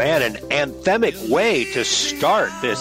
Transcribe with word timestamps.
man, 0.00 0.22
an 0.22 0.36
anthemic 0.48 1.28
way 1.28 1.70
to 1.74 1.84
start 1.84 2.50
this 2.62 2.80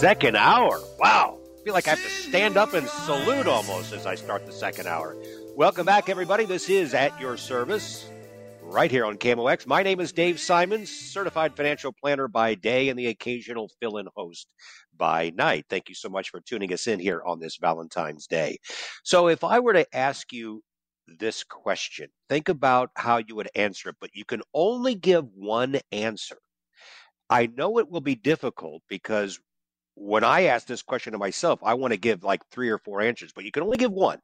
second 0.00 0.38
hour. 0.38 0.80
Wow. 0.98 1.38
I 1.60 1.64
feel 1.64 1.74
like 1.74 1.86
I 1.86 1.90
have 1.90 2.02
to 2.02 2.08
stand 2.08 2.56
up 2.56 2.72
and 2.72 2.88
salute 2.88 3.46
almost 3.46 3.92
as 3.92 4.06
I 4.06 4.14
start 4.14 4.46
the 4.46 4.52
second 4.52 4.86
hour. 4.86 5.14
Welcome 5.54 5.84
back, 5.84 6.08
everybody. 6.08 6.46
This 6.46 6.70
is 6.70 6.94
At 6.94 7.20
Your 7.20 7.36
Service, 7.36 8.08
right 8.62 8.90
here 8.90 9.04
on 9.04 9.18
KMOX. 9.18 9.66
My 9.66 9.82
name 9.82 10.00
is 10.00 10.14
Dave 10.14 10.40
Simons, 10.40 10.88
certified 10.88 11.54
financial 11.54 11.92
planner 11.92 12.26
by 12.26 12.54
day 12.54 12.88
and 12.88 12.98
the 12.98 13.08
occasional 13.08 13.70
fill 13.78 13.98
in 13.98 14.06
host 14.16 14.46
by 14.96 15.32
night. 15.36 15.66
Thank 15.68 15.90
you 15.90 15.94
so 15.94 16.08
much 16.08 16.30
for 16.30 16.40
tuning 16.40 16.72
us 16.72 16.86
in 16.86 17.00
here 17.00 17.22
on 17.26 17.38
this 17.38 17.58
Valentine's 17.60 18.26
Day. 18.26 18.56
So, 19.04 19.28
if 19.28 19.44
I 19.44 19.58
were 19.58 19.74
to 19.74 19.94
ask 19.94 20.32
you 20.32 20.62
this 21.18 21.44
question. 21.44 22.08
Think 22.28 22.48
about 22.48 22.90
how 22.96 23.18
you 23.18 23.36
would 23.36 23.48
answer 23.54 23.90
it, 23.90 23.96
but 24.00 24.10
you 24.12 24.24
can 24.24 24.42
only 24.52 24.94
give 24.94 25.24
one 25.34 25.78
answer. 25.92 26.36
I 27.28 27.46
know 27.46 27.78
it 27.78 27.90
will 27.90 28.00
be 28.00 28.14
difficult 28.14 28.82
because 28.88 29.40
when 29.94 30.24
I 30.24 30.44
ask 30.44 30.66
this 30.66 30.82
question 30.82 31.12
to 31.12 31.18
myself, 31.18 31.60
I 31.62 31.74
want 31.74 31.92
to 31.92 31.98
give 31.98 32.22
like 32.22 32.46
three 32.46 32.68
or 32.68 32.78
four 32.78 33.00
answers, 33.00 33.32
but 33.32 33.44
you 33.44 33.50
can 33.50 33.62
only 33.62 33.78
give 33.78 33.92
one. 33.92 34.20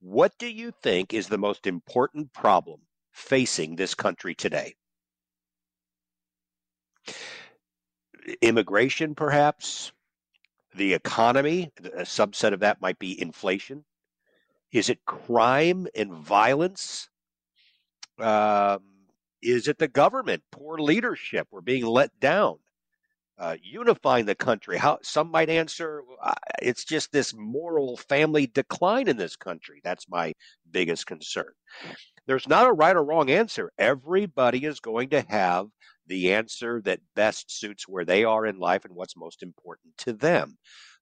What 0.00 0.32
do 0.38 0.46
you 0.46 0.72
think 0.82 1.14
is 1.14 1.28
the 1.28 1.38
most 1.38 1.66
important 1.66 2.32
problem 2.32 2.80
facing 3.12 3.76
this 3.76 3.94
country 3.94 4.34
today? 4.34 4.74
Immigration, 8.40 9.14
perhaps? 9.14 9.92
The 10.74 10.94
economy? 10.94 11.72
A 11.96 12.02
subset 12.02 12.52
of 12.52 12.60
that 12.60 12.80
might 12.80 12.98
be 12.98 13.20
inflation. 13.20 13.84
Is 14.70 14.88
it 14.88 15.04
crime 15.04 15.86
and 15.94 16.12
violence? 16.12 17.08
Um, 18.18 18.80
is 19.42 19.68
it 19.68 19.78
the 19.78 19.88
government? 19.88 20.42
Poor 20.50 20.78
leadership. 20.78 21.48
We're 21.50 21.60
being 21.60 21.84
let 21.84 22.18
down. 22.20 22.58
Uh, 23.38 23.56
unifying 23.60 24.26
the 24.26 24.34
country. 24.34 24.78
How 24.78 24.98
some 25.02 25.30
might 25.30 25.48
answer, 25.48 26.02
uh, 26.22 26.34
it's 26.60 26.84
just 26.84 27.10
this 27.10 27.34
moral 27.34 27.96
family 27.96 28.46
decline 28.46 29.08
in 29.08 29.16
this 29.16 29.34
country. 29.36 29.80
That's 29.82 30.08
my 30.08 30.34
biggest 30.70 31.06
concern. 31.06 31.50
There's 32.26 32.46
not 32.46 32.68
a 32.68 32.72
right 32.72 32.94
or 32.94 33.02
wrong 33.02 33.30
answer. 33.30 33.72
Everybody 33.78 34.64
is 34.64 34.78
going 34.78 35.08
to 35.10 35.22
have 35.22 35.66
the 36.06 36.34
answer 36.34 36.80
that 36.84 37.00
best 37.16 37.50
suits 37.58 37.88
where 37.88 38.04
they 38.04 38.22
are 38.22 38.46
in 38.46 38.58
life 38.58 38.84
and 38.84 38.94
what's 38.94 39.16
most 39.16 39.42
important 39.42 39.96
to 39.98 40.12
them. 40.12 40.56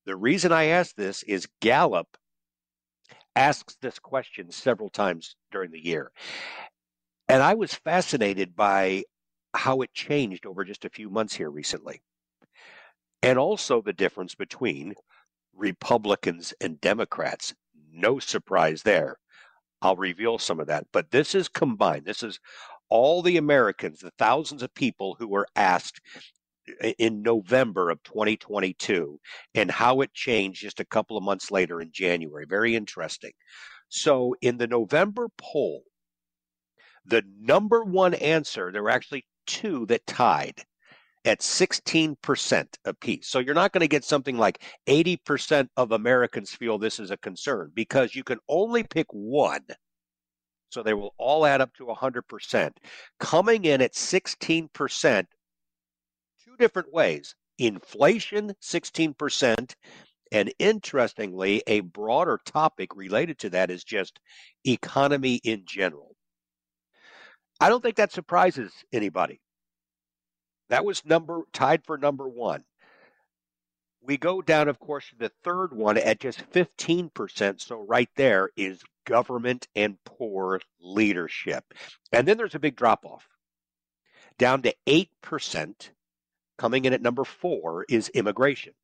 The 0.06 0.16
reason 0.16 0.50
I 0.52 0.66
ask 0.66 0.94
this 0.94 1.22
is 1.24 1.48
Gallup 1.60 2.16
asks 3.36 3.76
this 3.82 3.98
question 3.98 4.50
several 4.50 4.88
times 4.88 5.36
during 5.50 5.72
the 5.72 5.84
year. 5.84 6.10
And 7.30 7.44
I 7.44 7.54
was 7.54 7.72
fascinated 7.72 8.56
by 8.56 9.04
how 9.54 9.82
it 9.82 9.94
changed 9.94 10.46
over 10.46 10.64
just 10.64 10.84
a 10.84 10.90
few 10.90 11.08
months 11.08 11.36
here 11.36 11.48
recently. 11.48 12.02
And 13.22 13.38
also 13.38 13.80
the 13.80 13.92
difference 13.92 14.34
between 14.34 14.94
Republicans 15.54 16.52
and 16.60 16.80
Democrats. 16.80 17.54
No 17.92 18.18
surprise 18.18 18.82
there. 18.82 19.16
I'll 19.80 19.94
reveal 19.94 20.38
some 20.38 20.58
of 20.58 20.66
that. 20.66 20.88
But 20.92 21.12
this 21.12 21.36
is 21.36 21.48
combined. 21.48 22.04
This 22.04 22.24
is 22.24 22.40
all 22.88 23.22
the 23.22 23.36
Americans, 23.36 24.00
the 24.00 24.10
thousands 24.18 24.64
of 24.64 24.74
people 24.74 25.14
who 25.16 25.28
were 25.28 25.46
asked 25.54 26.00
in 26.98 27.22
November 27.22 27.90
of 27.90 28.02
2022 28.02 29.20
and 29.54 29.70
how 29.70 30.00
it 30.00 30.12
changed 30.14 30.62
just 30.62 30.80
a 30.80 30.84
couple 30.84 31.16
of 31.16 31.22
months 31.22 31.52
later 31.52 31.80
in 31.80 31.92
January. 31.92 32.44
Very 32.44 32.74
interesting. 32.74 33.32
So, 33.88 34.34
in 34.40 34.58
the 34.58 34.66
November 34.66 35.28
poll, 35.38 35.84
the 37.04 37.22
number 37.40 37.84
one 37.84 38.14
answer, 38.14 38.70
there 38.70 38.82
were 38.82 38.90
actually 38.90 39.24
two 39.46 39.86
that 39.86 40.06
tied 40.06 40.64
at 41.24 41.40
16% 41.40 42.66
apiece. 42.84 43.28
So 43.28 43.38
you're 43.40 43.54
not 43.54 43.72
going 43.72 43.82
to 43.82 43.88
get 43.88 44.04
something 44.04 44.38
like 44.38 44.62
80% 44.88 45.68
of 45.76 45.92
Americans 45.92 46.50
feel 46.50 46.78
this 46.78 46.98
is 46.98 47.10
a 47.10 47.16
concern 47.16 47.72
because 47.74 48.14
you 48.14 48.24
can 48.24 48.38
only 48.48 48.82
pick 48.82 49.06
one. 49.10 49.64
So 50.70 50.82
they 50.82 50.94
will 50.94 51.14
all 51.18 51.44
add 51.44 51.60
up 51.60 51.74
to 51.74 51.86
100%. 51.86 52.70
Coming 53.18 53.64
in 53.64 53.82
at 53.82 53.92
16% 53.92 55.26
two 56.50 56.56
different 56.56 56.92
ways. 56.92 57.34
Inflation, 57.58 58.54
16%. 58.62 59.74
And 60.32 60.54
interestingly, 60.58 61.62
a 61.66 61.80
broader 61.80 62.38
topic 62.44 62.94
related 62.94 63.38
to 63.40 63.50
that 63.50 63.70
is 63.70 63.82
just 63.82 64.20
economy 64.64 65.40
in 65.42 65.64
general. 65.66 66.09
I 67.60 67.68
don't 67.68 67.82
think 67.82 67.96
that 67.96 68.12
surprises 68.12 68.72
anybody. 68.92 69.40
That 70.70 70.84
was 70.84 71.04
number 71.04 71.42
tied 71.52 71.84
for 71.84 71.98
number 71.98 72.28
one. 72.28 72.64
We 74.02 74.16
go 74.16 74.40
down, 74.40 74.68
of 74.68 74.78
course, 74.78 75.08
to 75.10 75.16
the 75.16 75.32
third 75.44 75.74
one 75.74 75.98
at 75.98 76.20
just 76.20 76.50
15%. 76.52 77.60
So, 77.60 77.84
right 77.86 78.08
there 78.16 78.48
is 78.56 78.82
government 79.04 79.68
and 79.76 79.98
poor 80.04 80.60
leadership. 80.80 81.64
And 82.12 82.26
then 82.26 82.38
there's 82.38 82.54
a 82.54 82.60
big 82.60 82.76
drop 82.76 83.04
off 83.04 83.28
down 84.38 84.62
to 84.62 84.74
8% 84.86 85.90
Coming 86.60 86.84
in 86.84 86.92
at 86.92 87.00
number 87.00 87.24
four 87.24 87.86
is 87.88 88.10
immigration. 88.10 88.74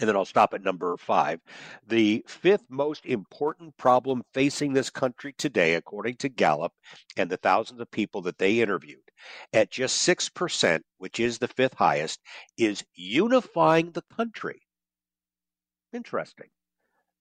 And 0.00 0.08
then 0.08 0.14
I'll 0.14 0.24
stop 0.24 0.54
at 0.54 0.62
number 0.62 0.96
five. 0.96 1.40
The 1.86 2.24
fifth 2.28 2.64
most 2.68 3.04
important 3.04 3.76
problem 3.76 4.22
facing 4.32 4.72
this 4.72 4.90
country 4.90 5.34
today, 5.36 5.74
according 5.74 6.16
to 6.16 6.28
Gallup 6.28 6.72
and 7.16 7.28
the 7.28 7.36
thousands 7.36 7.80
of 7.80 7.90
people 7.90 8.22
that 8.22 8.38
they 8.38 8.60
interviewed, 8.60 9.00
at 9.52 9.70
just 9.70 10.06
6%, 10.06 10.80
which 10.98 11.18
is 11.18 11.38
the 11.38 11.48
fifth 11.48 11.74
highest, 11.74 12.20
is 12.56 12.84
unifying 12.94 13.90
the 13.90 14.04
country. 14.16 14.62
Interesting. 15.92 16.48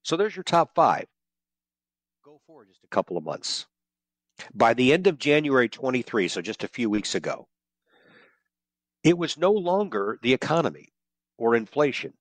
So 0.03 0.15
there's 0.15 0.35
your 0.35 0.43
top 0.43 0.75
five. 0.75 1.07
Go 2.23 2.39
forward 2.45 2.67
just 2.69 2.83
a 2.83 2.87
couple 2.87 3.17
of 3.17 3.23
months. 3.23 3.65
By 4.53 4.75
the 4.75 4.93
end 4.93 5.07
of 5.07 5.17
January 5.17 5.67
23, 5.67 6.27
so 6.27 6.41
just 6.41 6.63
a 6.63 6.67
few 6.67 6.91
weeks 6.91 7.15
ago, 7.15 7.47
it 9.03 9.17
was 9.17 9.37
no 9.37 9.51
longer 9.51 10.19
the 10.21 10.33
economy 10.33 10.89
or 11.37 11.55
inflation 11.55 12.13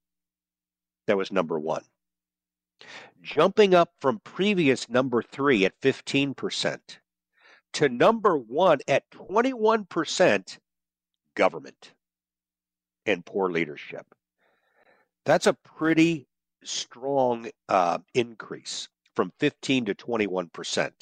that 1.06 1.16
was 1.16 1.32
number 1.32 1.58
one. 1.58 1.84
Jumping 3.22 3.74
up 3.74 3.92
from 4.00 4.20
previous 4.20 4.88
number 4.88 5.22
three 5.22 5.64
at 5.64 5.80
15% 5.80 6.78
to 7.74 7.88
number 7.88 8.36
one 8.36 8.78
at 8.86 9.10
21% 9.10 10.58
government 11.34 11.92
and 13.04 13.24
poor 13.24 13.50
leadership. 13.50 14.06
That's 15.24 15.46
a 15.46 15.54
pretty 15.54 16.26
strong 16.64 17.50
uh, 17.68 17.98
increase 18.14 18.88
from 19.14 19.32
15 19.40 19.86
to 19.86 19.94
21%. 19.94 20.92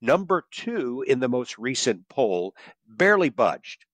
Number 0.00 0.44
two 0.50 1.04
in 1.06 1.20
the 1.20 1.28
most 1.28 1.58
recent 1.58 2.08
poll 2.08 2.54
barely 2.86 3.30
budged 3.30 3.84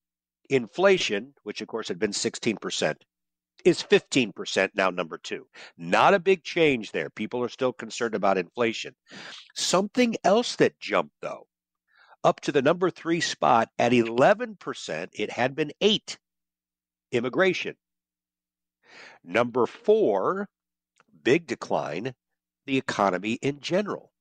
Inflation, 0.51 1.33
which 1.45 1.63
of 1.63 1.69
course 1.69 1.89
had 1.89 1.99
been 1.99 2.11
16%, 2.11 2.97
is 3.65 3.83
15% 3.83 4.71
now 4.75 4.91
number 4.91 5.19
two. 5.19 5.47
Not 5.77 6.15
a 6.15 6.19
big 6.19 6.43
change 6.45 6.93
there. 6.93 7.11
People 7.11 7.43
are 7.43 7.49
still 7.49 7.73
concerned 7.73 8.15
about 8.15 8.39
inflation. 8.39 8.95
Something 9.55 10.17
else 10.25 10.57
that 10.57 10.79
jumped, 10.81 11.15
though 11.23 11.47
up 12.25 12.41
to 12.41 12.53
the 12.53 12.63
number 12.63 12.91
three 12.91 13.21
spot 13.21 13.69
at 13.79 13.93
11%. 13.93 15.09
It 15.13 15.31
had 15.31 15.55
been 15.55 15.73
eight 15.81 16.19
immigration. 17.11 17.77
Number 19.25 19.67
four, 19.67 20.49
big 21.23 21.47
decline, 21.47 22.15
the 22.67 22.79
economy 22.79 23.35
in 23.43 23.61
general. 23.61 24.13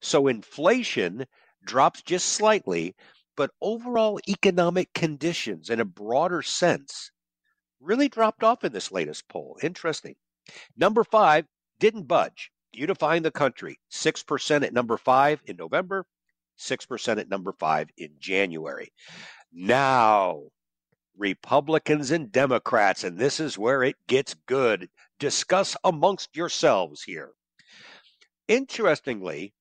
So 0.00 0.26
inflation 0.26 1.26
drops 1.64 2.02
just 2.02 2.28
slightly, 2.28 2.94
but 3.36 3.50
overall 3.60 4.20
economic 4.28 4.92
conditions 4.94 5.70
in 5.70 5.80
a 5.80 5.84
broader 5.84 6.42
sense 6.42 7.10
really 7.80 8.08
dropped 8.08 8.42
off 8.42 8.64
in 8.64 8.72
this 8.72 8.92
latest 8.92 9.28
poll. 9.28 9.58
Interesting. 9.62 10.16
Number 10.76 11.04
five 11.04 11.46
didn't 11.78 12.08
budge. 12.08 12.50
Unifying 12.72 13.22
the 13.22 13.30
country, 13.30 13.78
6% 13.90 14.62
at 14.62 14.74
number 14.74 14.98
five 14.98 15.40
in 15.46 15.56
November, 15.56 16.04
6% 16.58 17.18
at 17.18 17.28
number 17.28 17.52
five 17.58 17.88
in 17.96 18.10
January. 18.18 18.92
Now, 19.52 20.42
Republicans 21.16 22.10
and 22.10 22.30
Democrats, 22.30 23.04
and 23.04 23.18
this 23.18 23.40
is 23.40 23.58
where 23.58 23.82
it 23.82 23.96
gets 24.06 24.34
good. 24.46 24.88
Discuss 25.18 25.76
amongst 25.82 26.36
yourselves 26.36 27.02
here. 27.02 27.32
Interestingly, 28.46 29.54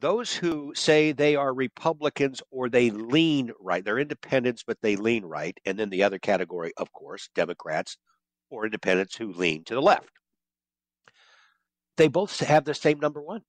those 0.00 0.34
who 0.34 0.72
say 0.74 1.12
they 1.12 1.36
are 1.36 1.52
Republicans 1.52 2.42
or 2.50 2.68
they 2.68 2.90
lean 2.90 3.52
right, 3.60 3.84
they're 3.84 3.98
independents, 3.98 4.64
but 4.66 4.78
they 4.82 4.96
lean 4.96 5.24
right. 5.24 5.56
And 5.64 5.78
then 5.78 5.90
the 5.90 6.02
other 6.02 6.18
category, 6.18 6.72
of 6.76 6.92
course, 6.92 7.28
Democrats 7.34 7.96
or 8.50 8.64
independents 8.64 9.16
who 9.16 9.32
lean 9.32 9.64
to 9.64 9.74
the 9.74 9.82
left. 9.82 10.10
They 11.96 12.08
both 12.08 12.38
have 12.40 12.64
the 12.64 12.74
same 12.74 12.98
number 12.98 13.20
one 13.20 13.42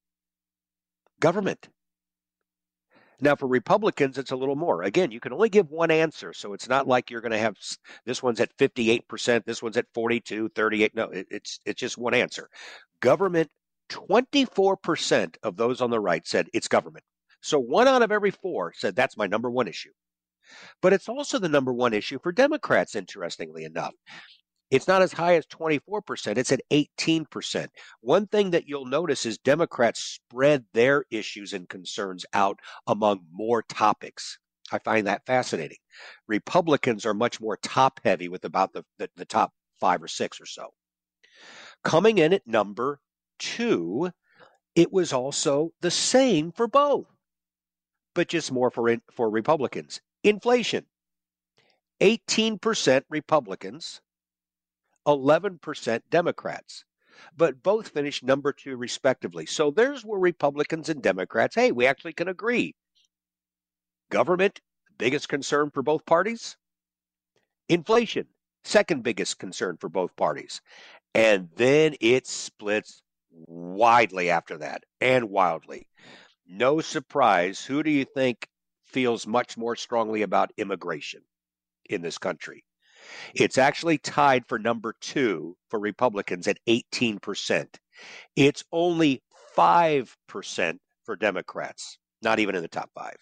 government. 1.20 1.70
Now, 3.24 3.36
for 3.36 3.48
Republicans, 3.48 4.18
it's 4.18 4.32
a 4.32 4.36
little 4.36 4.56
more. 4.56 4.82
Again, 4.82 5.12
you 5.12 5.20
can 5.20 5.32
only 5.32 5.50
give 5.50 5.70
one 5.70 5.92
answer. 5.92 6.34
So 6.34 6.54
it's 6.54 6.68
not 6.68 6.88
like 6.88 7.12
you're 7.12 7.22
going 7.22 7.32
to 7.32 7.38
have 7.38 7.56
this 8.04 8.24
one's 8.24 8.40
at 8.40 8.58
58%, 8.58 9.46
this 9.46 9.62
one's 9.62 9.78
at 9.78 9.86
42, 9.94 10.50
38. 10.50 10.96
No, 10.96 11.04
it, 11.06 11.28
it's, 11.30 11.60
it's 11.64 11.80
just 11.80 12.00
one 12.00 12.16
answer. 12.16 12.50
Government 13.00 13.50
24% 13.92 15.36
of 15.44 15.58
those 15.58 15.82
on 15.82 15.90
the 15.90 16.00
right 16.00 16.26
said 16.26 16.48
it's 16.54 16.68
government. 16.68 17.04
So 17.42 17.60
one 17.60 17.88
out 17.88 18.02
of 18.02 18.12
every 18.12 18.32
four 18.32 18.74
said 18.76 18.96
that's 18.96 19.18
my 19.18 19.28
number 19.28 19.50
one 19.50 19.68
issue. 19.68 19.92
But 20.82 20.94
it's 20.94 21.10
also 21.10 21.40
the 21.40 21.50
number 21.50 21.74
one 21.74 21.94
issue 21.94 22.20
for 22.22 22.32
Democrats, 22.32 22.96
interestingly 22.96 23.64
enough. 23.64 23.94
It's 24.70 24.88
not 24.88 25.02
as 25.02 25.12
high 25.12 25.36
as 25.36 25.46
24%, 25.48 26.38
it's 26.38 26.52
at 26.52 26.62
18%. 26.72 27.68
One 28.00 28.28
thing 28.28 28.52
that 28.52 28.68
you'll 28.68 28.86
notice 28.86 29.26
is 29.26 29.38
Democrats 29.38 30.02
spread 30.02 30.64
their 30.74 31.04
issues 31.12 31.52
and 31.52 31.68
concerns 31.68 32.26
out 32.34 32.60
among 32.88 33.26
more 33.32 33.64
topics. 33.64 34.38
I 34.72 34.80
find 34.80 35.08
that 35.08 35.26
fascinating. 35.26 35.80
Republicans 36.28 37.06
are 37.06 37.14
much 37.14 37.42
more 37.42 37.58
top 37.58 38.00
heavy 38.06 38.30
with 38.30 38.46
about 38.46 38.72
the, 38.72 38.86
the, 38.98 39.10
the 39.18 39.26
top 39.26 39.52
five 39.82 40.02
or 40.02 40.08
six 40.08 40.40
or 40.40 40.46
so. 40.46 40.70
Coming 41.84 42.20
in 42.20 42.32
at 42.32 42.48
number 42.48 43.02
two, 43.42 44.12
it 44.76 44.94
was 44.94 45.12
also 45.12 45.74
the 45.82 45.92
same 45.92 46.52
for 46.52 46.68
both, 46.68 47.08
but 48.14 48.30
just 48.30 48.52
more 48.52 48.72
for, 48.72 48.96
for 49.12 49.30
Republicans. 49.30 50.00
Inflation 50.24 50.86
18% 52.00 53.04
Republicans, 53.10 54.02
11% 55.08 56.02
Democrats, 56.10 56.86
but 57.36 57.62
both 57.62 57.90
finished 57.90 58.24
number 58.24 58.52
two 58.52 58.76
respectively. 58.76 59.46
So 59.46 59.72
there's 59.72 60.04
where 60.04 60.20
Republicans 60.20 60.90
and 60.90 61.02
Democrats, 61.02 61.56
hey, 61.56 61.72
we 61.72 61.86
actually 61.86 62.14
can 62.14 62.28
agree. 62.28 62.74
Government, 64.10 64.62
biggest 64.98 65.30
concern 65.30 65.70
for 65.72 65.84
both 65.84 66.06
parties. 66.06 66.58
Inflation, 67.70 68.28
second 68.64 69.04
biggest 69.04 69.38
concern 69.38 69.78
for 69.80 69.90
both 69.90 70.16
parties. 70.16 70.62
And 71.14 71.50
then 71.56 71.96
it 72.02 72.26
splits 72.26 73.04
widely 73.32 74.30
after 74.30 74.58
that 74.58 74.84
and 75.00 75.30
wildly. 75.30 75.88
No 76.48 76.82
surprise. 76.82 77.64
Who 77.64 77.84
do 77.84 77.92
you 77.92 78.06
think 78.06 78.48
feels 78.86 79.26
much 79.26 79.58
more 79.58 79.76
strongly 79.76 80.22
about 80.22 80.52
immigration 80.58 81.22
in 81.90 82.02
this 82.02 82.18
country? 82.18 82.64
It's 83.34 83.58
actually 83.58 83.98
tied 83.98 84.46
for 84.48 84.60
number 84.60 84.94
two 85.02 85.56
for 85.70 85.80
Republicans 85.80 86.48
at 86.48 86.60
18%. 86.68 87.68
It's 88.36 88.64
only 88.72 89.22
5% 89.58 90.78
for 91.04 91.16
Democrats, 91.16 91.98
not 92.22 92.40
even 92.40 92.56
in 92.56 92.62
the 92.62 92.68
top 92.68 92.90
five. 92.94 93.18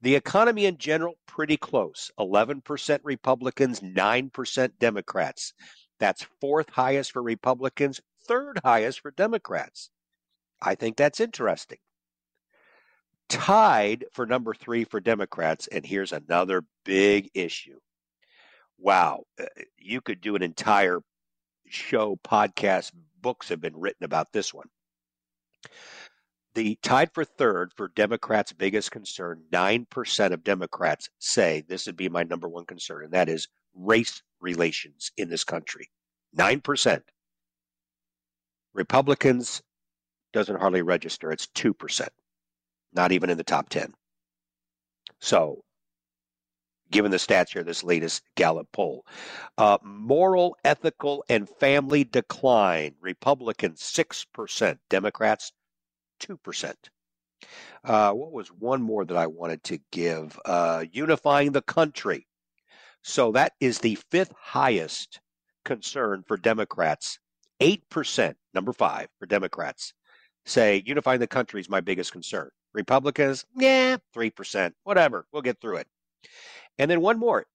The 0.00 0.14
economy 0.14 0.66
in 0.66 0.78
general, 0.78 1.18
pretty 1.26 1.56
close 1.56 2.10
11% 2.20 3.00
Republicans, 3.02 3.80
9% 3.80 4.70
Democrats. 4.78 5.52
That's 5.98 6.26
fourth 6.40 6.70
highest 6.70 7.10
for 7.12 7.22
Republicans, 7.22 8.00
third 8.28 8.60
highest 8.64 9.00
for 9.00 9.10
Democrats. 9.10 9.90
I 10.62 10.74
think 10.74 10.96
that's 10.96 11.20
interesting. 11.20 11.78
Tied 13.28 14.04
for 14.12 14.26
number 14.26 14.54
three 14.54 14.84
for 14.84 15.00
Democrats, 15.00 15.66
and 15.66 15.84
here's 15.84 16.12
another 16.12 16.62
big 16.84 17.30
issue. 17.34 17.78
Wow, 18.78 19.24
uh, 19.40 19.46
you 19.76 20.00
could 20.00 20.20
do 20.20 20.36
an 20.36 20.42
entire 20.42 21.00
show, 21.68 22.16
podcast, 22.24 22.92
books 23.20 23.48
have 23.48 23.60
been 23.60 23.76
written 23.76 24.04
about 24.04 24.32
this 24.32 24.54
one. 24.54 24.68
The 26.54 26.78
tied 26.82 27.12
for 27.12 27.24
third 27.24 27.72
for 27.76 27.88
Democrats' 27.88 28.52
biggest 28.52 28.90
concern, 28.90 29.44
9% 29.52 30.32
of 30.32 30.42
Democrats 30.42 31.10
say 31.18 31.62
this 31.68 31.86
would 31.86 31.96
be 31.96 32.08
my 32.08 32.22
number 32.22 32.48
one 32.48 32.64
concern, 32.64 33.04
and 33.04 33.12
that 33.12 33.28
is 33.28 33.48
race 33.74 34.22
relations 34.40 35.12
in 35.16 35.28
this 35.28 35.44
country. 35.44 35.90
9%. 36.36 37.02
Republicans 38.78 39.60
doesn't 40.32 40.60
hardly 40.60 40.82
register. 40.82 41.32
It's 41.32 41.48
2%, 41.48 42.06
not 42.92 43.10
even 43.10 43.28
in 43.28 43.36
the 43.36 43.42
top 43.42 43.68
10. 43.70 43.92
So, 45.20 45.64
given 46.92 47.10
the 47.10 47.16
stats 47.16 47.52
here, 47.52 47.64
this 47.64 47.82
latest 47.82 48.22
Gallup 48.36 48.68
poll, 48.72 49.04
uh, 49.58 49.78
moral, 49.82 50.56
ethical, 50.62 51.24
and 51.28 51.48
family 51.48 52.04
decline. 52.04 52.94
Republicans, 53.00 53.80
6%. 53.80 54.78
Democrats, 54.88 55.50
2%. 56.20 56.74
Uh, 57.82 58.12
what 58.12 58.30
was 58.30 58.46
one 58.52 58.80
more 58.80 59.04
that 59.04 59.16
I 59.16 59.26
wanted 59.26 59.64
to 59.64 59.80
give? 59.90 60.38
Uh, 60.44 60.84
unifying 60.92 61.50
the 61.50 61.62
country. 61.62 62.28
So 63.02 63.32
that 63.32 63.54
is 63.58 63.80
the 63.80 63.96
fifth 64.12 64.32
highest 64.38 65.18
concern 65.64 66.22
for 66.28 66.36
Democrats 66.36 67.18
8%, 67.60 68.34
number 68.54 68.72
five 68.72 69.08
for 69.18 69.26
Democrats, 69.26 69.94
say 70.46 70.82
unifying 70.86 71.20
the 71.20 71.26
country 71.26 71.60
is 71.60 71.68
my 71.68 71.80
biggest 71.80 72.12
concern. 72.12 72.50
Republicans, 72.72 73.44
yeah, 73.56 73.96
3%, 74.14 74.72
whatever, 74.84 75.26
we'll 75.32 75.42
get 75.42 75.60
through 75.60 75.76
it. 75.76 75.88
And 76.78 76.90
then 76.90 77.00
one 77.00 77.18
more. 77.18 77.46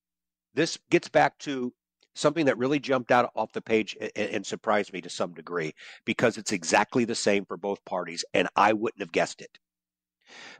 This 0.54 0.78
gets 0.90 1.08
back 1.08 1.38
to 1.40 1.74
something 2.16 2.46
that 2.46 2.58
really 2.58 2.80
jumped 2.80 3.12
out 3.12 3.32
off 3.36 3.52
the 3.54 3.62
page 3.62 3.98
and, 4.00 4.30
and, 4.30 4.46
surprised 4.46 4.94
me 4.94 5.02
to 5.02 5.10
some 5.10 5.34
degree 5.34 5.74
because 6.06 6.38
it's 6.38 6.52
exactly 6.52 7.06
the 7.06 7.16
same 7.16 7.46
for 7.46 7.58
both 7.58 7.84
parties, 7.86 8.24
and 8.34 8.48
I 8.56 8.74
wouldn't 8.74 9.02
have 9.02 9.12
guessed 9.12 9.42
it. 9.42 9.58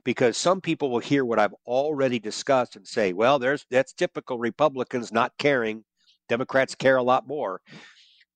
Because 0.04 0.36
some 0.36 0.60
people 0.60 0.90
will 0.90 0.98
hear 0.98 1.24
what 1.24 1.38
I've 1.38 1.54
already 1.66 2.18
discussed 2.18 2.76
and 2.76 2.86
say, 2.86 3.12
well, 3.12 3.38
there's 3.38 3.64
that's 3.70 3.92
typical 3.92 4.38
Republicans 4.38 5.12
not 5.12 5.32
caring. 5.38 5.84
Democrats 6.28 6.74
care 6.74 6.96
a 6.96 7.02
lot 7.02 7.26
more. 7.26 7.60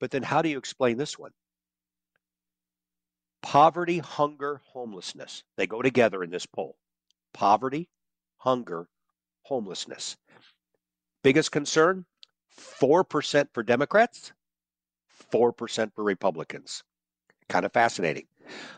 But 0.00 0.10
then 0.10 0.22
how 0.22 0.42
do 0.42 0.48
you 0.48 0.58
explain 0.58 0.96
this 0.96 1.18
one? 1.18 1.32
Poverty, 3.42 3.98
hunger, 3.98 4.60
homelessness. 4.72 5.44
They 5.56 5.66
go 5.66 5.82
together 5.82 6.22
in 6.22 6.30
this 6.30 6.46
poll. 6.46 6.76
Poverty, 7.32 7.88
hunger, 8.38 8.88
homelessness. 9.42 10.16
Biggest 11.22 11.50
concern 11.50 12.04
4% 12.58 13.48
for 13.52 13.62
Democrats, 13.62 14.32
4% 15.32 15.94
for 15.94 16.04
Republicans. 16.04 16.82
Kind 17.48 17.64
of 17.64 17.72
fascinating. 17.72 18.26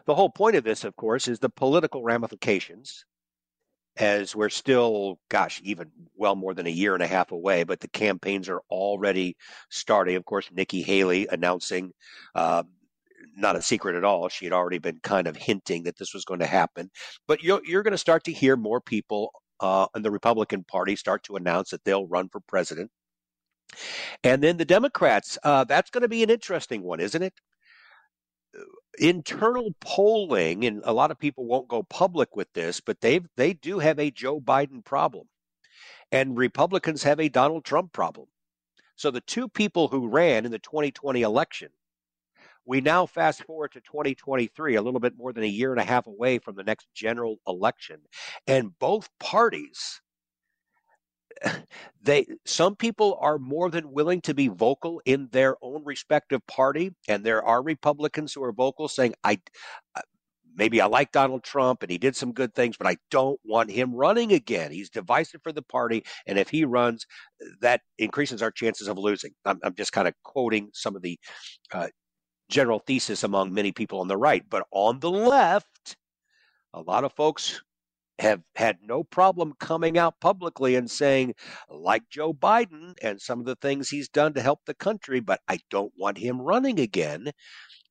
The 0.06 0.14
whole 0.14 0.30
point 0.30 0.56
of 0.56 0.64
this, 0.64 0.84
of 0.84 0.96
course, 0.96 1.28
is 1.28 1.38
the 1.38 1.48
political 1.48 2.02
ramifications 2.02 3.04
as 4.00 4.35
we're 4.35 4.49
still, 4.49 5.19
gosh, 5.28 5.61
even 5.62 5.90
well 6.16 6.35
more 6.35 6.54
than 6.54 6.66
a 6.66 6.71
year 6.71 6.95
and 6.95 7.02
a 7.02 7.07
half 7.07 7.33
away, 7.33 7.64
but 7.64 7.80
the 7.80 7.88
campaigns 7.88 8.49
are 8.49 8.62
already 8.71 9.37
starting. 9.69 10.16
Of 10.16 10.25
course, 10.25 10.49
Nikki 10.50 10.83
Haley 10.83 11.28
announcing, 11.30 11.92
uh, 12.35 12.62
not 13.37 13.57
a 13.57 13.62
secret 13.62 13.97
at 13.97 14.04
all. 14.04 14.28
She 14.28 14.47
had 14.47 14.54
already 14.54 14.78
been 14.78 15.00
kind 15.02 15.26
of 15.26 15.37
hinting 15.37 15.85
that 15.85 15.99
this 15.99 16.14
was 16.14 16.25
going 16.25 16.40
to 16.40 16.47
happen. 16.47 16.90
But 17.28 17.42
you're, 17.42 17.61
you're 17.64 17.83
going 17.83 17.92
to 17.92 17.99
start 17.99 18.25
to 18.25 18.33
hear 18.33 18.57
more 18.57 18.80
people 18.80 19.33
uh, 19.61 19.87
in 19.95 20.02
the 20.02 20.11
Republican 20.11 20.64
Party 20.64 20.97
start 20.97 21.23
to 21.25 21.37
announce 21.37 21.71
that 21.71 21.85
they'll 21.85 22.07
run 22.07 22.28
for 22.30 22.40
president. 22.40 22.90
And 24.25 24.42
then 24.42 24.57
the 24.57 24.64
Democrats, 24.64 25.38
uh, 25.45 25.64
that's 25.64 25.90
going 25.90 26.02
to 26.02 26.09
be 26.09 26.23
an 26.23 26.30
interesting 26.30 26.83
one, 26.83 27.00
isn't 27.00 27.23
it? 27.23 27.35
Internal 28.99 29.75
polling, 29.80 30.64
and 30.64 30.83
a 30.85 30.92
lot 30.92 31.11
of 31.11 31.19
people 31.19 31.47
won't 31.47 31.69
go 31.69 31.83
public 31.83 32.37
with 32.37 32.52
this, 32.52 32.80
but 32.80 33.00
they 33.00 33.21
they 33.37 33.52
do 33.52 33.78
have 33.78 33.99
a 33.99 34.11
Joe 34.11 34.40
Biden 34.40 34.85
problem, 34.85 35.28
and 36.12 36.37
Republicans 36.37 37.02
have 37.02 37.21
a 37.21 37.28
Donald 37.28 37.64
Trump 37.64 37.92
problem. 37.92 38.26
So 38.97 39.11
the 39.11 39.23
two 39.23 39.49
people 39.49 39.88
who 39.88 40.09
ran 40.09 40.45
in 40.45 40.50
the 40.50 40.59
2020 40.59 41.23
election, 41.23 41.71
we 42.66 42.80
now 42.83 43.07
fast 43.07 43.45
forward 43.45 43.73
to 43.73 43.80
2023, 43.80 44.75
a 44.75 44.83
little 44.83 45.00
bit 45.00 45.16
more 45.16 45.33
than 45.33 45.45
a 45.45 45.49
year 45.49 45.73
and 45.73 45.80
a 45.80 45.85
half 45.85 46.07
away 46.07 46.38
from 46.38 46.57
the 46.57 46.64
next 46.64 46.88
general 46.95 47.38
election, 47.47 48.02
and 48.47 48.78
both 48.78 49.09
parties 49.19 50.02
they 52.02 52.26
some 52.44 52.76
people 52.76 53.18
are 53.20 53.38
more 53.38 53.70
than 53.70 53.92
willing 53.92 54.20
to 54.23 54.35
be 54.35 54.49
vocal 54.49 55.00
in 55.04 55.28
their 55.32 55.56
own 55.62 55.82
respective 55.85 56.47
party 56.47 56.94
and 57.09 57.25
there 57.25 57.42
are 57.44 57.62
republicans 57.62 58.32
who 58.32 58.42
are 58.42 58.52
vocal 58.52 58.88
saying 58.88 59.14
i 59.25 59.38
maybe 60.56 60.80
i 60.80 60.87
like 60.87 61.12
donald 61.12 61.42
trump 61.42 61.82
and 61.82 61.90
he 61.90 61.99
did 61.99 62.16
some 62.16 62.32
good 62.32 62.54
things 62.54 62.76
but 62.76 62.87
i 62.87 62.97
don't 63.11 63.40
want 63.44 63.70
him 63.70 63.94
running 63.94 64.32
again. 64.32 64.73
He's 64.73 64.90
divisive 64.90 65.42
for 65.42 65.52
the 65.52 65.62
party 65.62 66.04
and 66.26 66.38
if 66.38 66.49
he 66.50 66.64
runs 66.64 67.06
that 67.61 67.80
increases 67.99 68.42
our 68.42 68.50
chances 68.50 68.88
of 68.88 68.99
losing. 68.99 69.32
I'm, 69.44 69.59
I'm 69.62 69.75
just 69.75 69.92
kind 69.92 70.09
of 70.09 70.14
quoting 70.25 70.70
some 70.75 70.97
of 70.97 71.02
the 71.02 71.18
uh, 71.73 71.88
general 72.49 72.80
thesis 72.80 73.23
among 73.25 73.54
many 73.54 73.73
people 73.73 74.00
on 74.00 74.09
the 74.09 74.16
right 74.16 74.44
but 74.49 74.66
on 74.73 74.99
the 75.00 75.11
left 75.11 75.97
a 76.75 76.80
lot 76.80 77.04
of 77.04 77.12
folks 77.12 77.62
have 78.20 78.42
had 78.56 78.78
no 78.82 79.02
problem 79.04 79.54
coming 79.58 79.98
out 79.98 80.20
publicly 80.20 80.76
and 80.76 80.90
saying, 80.90 81.34
like 81.68 82.08
Joe 82.10 82.32
Biden 82.32 82.94
and 83.02 83.20
some 83.20 83.40
of 83.40 83.46
the 83.46 83.56
things 83.56 83.88
he's 83.88 84.08
done 84.08 84.34
to 84.34 84.42
help 84.42 84.60
the 84.66 84.74
country, 84.74 85.20
but 85.20 85.40
I 85.48 85.58
don't 85.70 85.92
want 85.98 86.18
him 86.18 86.40
running 86.40 86.78
again 86.78 87.32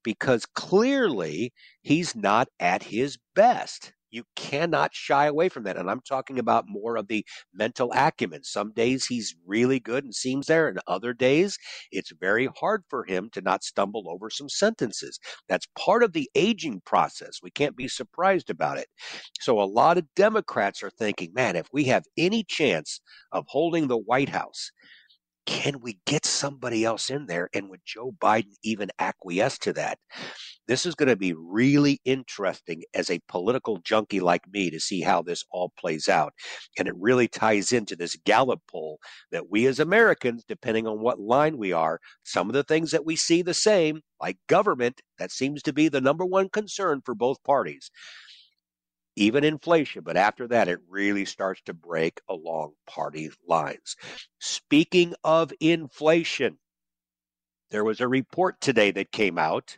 because 0.03 0.45
clearly 0.45 1.53
he's 1.81 2.15
not 2.15 2.47
at 2.59 2.83
his 2.83 3.17
best. 3.35 3.93
You 4.11 4.23
cannot 4.35 4.93
shy 4.93 5.25
away 5.25 5.49
from 5.49 5.63
that. 5.63 5.77
And 5.77 5.89
I'm 5.89 6.01
talking 6.01 6.39
about 6.39 6.65
more 6.67 6.97
of 6.97 7.07
the 7.07 7.25
mental 7.53 7.91
acumen. 7.93 8.43
Some 8.43 8.71
days 8.73 9.05
he's 9.05 9.35
really 9.45 9.79
good 9.79 10.03
and 10.03 10.13
seems 10.13 10.47
there, 10.47 10.67
and 10.67 10.79
other 10.87 11.13
days 11.13 11.57
it's 11.91 12.11
very 12.19 12.49
hard 12.59 12.83
for 12.89 13.05
him 13.05 13.29
to 13.33 13.41
not 13.41 13.63
stumble 13.63 14.09
over 14.09 14.29
some 14.29 14.49
sentences. 14.49 15.19
That's 15.47 15.67
part 15.77 16.03
of 16.03 16.13
the 16.13 16.29
aging 16.35 16.81
process. 16.85 17.39
We 17.43 17.51
can't 17.51 17.75
be 17.75 17.87
surprised 17.87 18.49
about 18.49 18.77
it. 18.77 18.87
So 19.39 19.61
a 19.61 19.63
lot 19.63 19.97
of 19.97 20.05
Democrats 20.15 20.83
are 20.83 20.89
thinking, 20.89 21.33
man, 21.33 21.55
if 21.55 21.67
we 21.71 21.85
have 21.85 22.03
any 22.17 22.43
chance 22.43 23.01
of 23.31 23.45
holding 23.47 23.87
the 23.87 23.97
White 23.97 24.29
House, 24.29 24.71
can 25.49 25.81
we 25.81 25.97
get 26.05 26.27
somebody 26.27 26.85
else 26.85 27.09
in 27.09 27.25
there? 27.25 27.49
And 27.55 27.69
would 27.69 27.81
Joe 27.83 28.13
Biden 28.21 28.53
even 28.63 28.91
acquiesce 28.99 29.57
to 29.59 29.73
that? 29.73 29.97
This 30.67 30.85
is 30.85 30.93
going 30.93 31.09
to 31.09 31.15
be 31.15 31.33
really 31.33 31.99
interesting 32.05 32.83
as 32.93 33.09
a 33.09 33.19
political 33.27 33.79
junkie 33.79 34.19
like 34.19 34.43
me 34.53 34.69
to 34.69 34.79
see 34.79 35.01
how 35.01 35.23
this 35.23 35.43
all 35.49 35.73
plays 35.75 36.07
out. 36.07 36.33
And 36.77 36.87
it 36.87 36.93
really 36.95 37.27
ties 37.27 37.71
into 37.71 37.95
this 37.95 38.15
Gallup 38.25 38.61
poll 38.69 38.99
that 39.31 39.49
we 39.49 39.65
as 39.65 39.79
Americans, 39.79 40.45
depending 40.47 40.85
on 40.85 40.99
what 40.99 41.19
line 41.19 41.57
we 41.57 41.73
are, 41.73 41.99
some 42.23 42.47
of 42.47 42.53
the 42.53 42.63
things 42.63 42.91
that 42.91 43.05
we 43.05 43.15
see 43.15 43.41
the 43.41 43.55
same, 43.55 44.01
like 44.21 44.37
government, 44.47 45.01
that 45.17 45.31
seems 45.31 45.63
to 45.63 45.73
be 45.73 45.89
the 45.89 45.99
number 45.99 46.25
one 46.25 46.49
concern 46.49 47.01
for 47.03 47.15
both 47.15 47.43
parties 47.43 47.89
even 49.19 49.43
inflation, 49.43 50.01
but 50.03 50.17
after 50.17 50.47
that, 50.47 50.69
it 50.69 50.79
really 50.87 51.25
starts 51.25 51.61
to 51.63 51.73
break 51.73 52.21
along 52.29 52.73
party 52.87 53.29
lines. 53.45 53.95
Speaking 54.39 55.13
of 55.23 55.51
inflation, 55.59 56.57
there 57.69 57.83
was 57.83 57.99
a 57.99 58.07
report 58.07 58.61
today 58.61 58.91
that 58.91 59.11
came 59.11 59.37
out, 59.37 59.77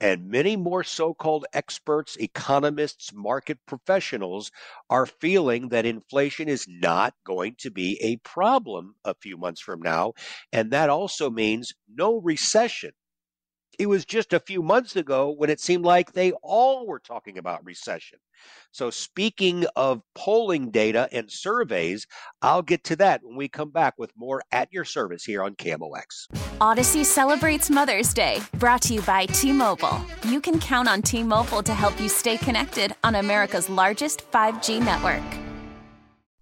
and 0.00 0.28
many 0.28 0.56
more 0.56 0.82
so 0.82 1.12
called 1.14 1.44
experts, 1.52 2.16
economists, 2.16 3.12
market 3.12 3.58
professionals 3.66 4.50
are 4.90 5.06
feeling 5.06 5.68
that 5.68 5.86
inflation 5.86 6.48
is 6.48 6.66
not 6.66 7.14
going 7.24 7.54
to 7.58 7.70
be 7.70 7.98
a 8.02 8.16
problem 8.28 8.96
a 9.04 9.14
few 9.14 9.36
months 9.36 9.60
from 9.60 9.80
now. 9.80 10.14
And 10.52 10.70
that 10.72 10.90
also 10.90 11.30
means 11.30 11.74
no 11.94 12.16
recession 12.20 12.92
it 13.78 13.86
was 13.86 14.04
just 14.04 14.32
a 14.32 14.40
few 14.40 14.62
months 14.62 14.96
ago 14.96 15.30
when 15.30 15.50
it 15.50 15.60
seemed 15.60 15.84
like 15.84 16.12
they 16.12 16.32
all 16.42 16.86
were 16.86 16.98
talking 16.98 17.38
about 17.38 17.64
recession. 17.64 18.18
So, 18.72 18.90
speaking 18.90 19.66
of 19.76 20.02
polling 20.14 20.70
data 20.70 21.08
and 21.12 21.30
surveys, 21.30 22.06
I'll 22.40 22.62
get 22.62 22.84
to 22.84 22.96
that 22.96 23.20
when 23.22 23.36
we 23.36 23.48
come 23.48 23.70
back 23.70 23.94
with 23.98 24.10
more 24.16 24.42
at 24.50 24.72
your 24.72 24.84
service 24.84 25.24
here 25.24 25.42
on 25.42 25.54
KMOX. 25.54 26.28
Audacy 26.58 27.04
celebrates 27.04 27.70
Mother's 27.70 28.12
Day, 28.12 28.40
brought 28.54 28.82
to 28.82 28.94
you 28.94 29.02
by 29.02 29.26
T 29.26 29.52
Mobile. 29.52 30.04
You 30.24 30.40
can 30.40 30.58
count 30.58 30.88
on 30.88 31.02
T 31.02 31.22
Mobile 31.22 31.62
to 31.62 31.74
help 31.74 32.00
you 32.00 32.08
stay 32.08 32.36
connected 32.36 32.94
on 33.04 33.16
America's 33.16 33.68
largest 33.68 34.30
5G 34.32 34.82
network. 34.82 35.51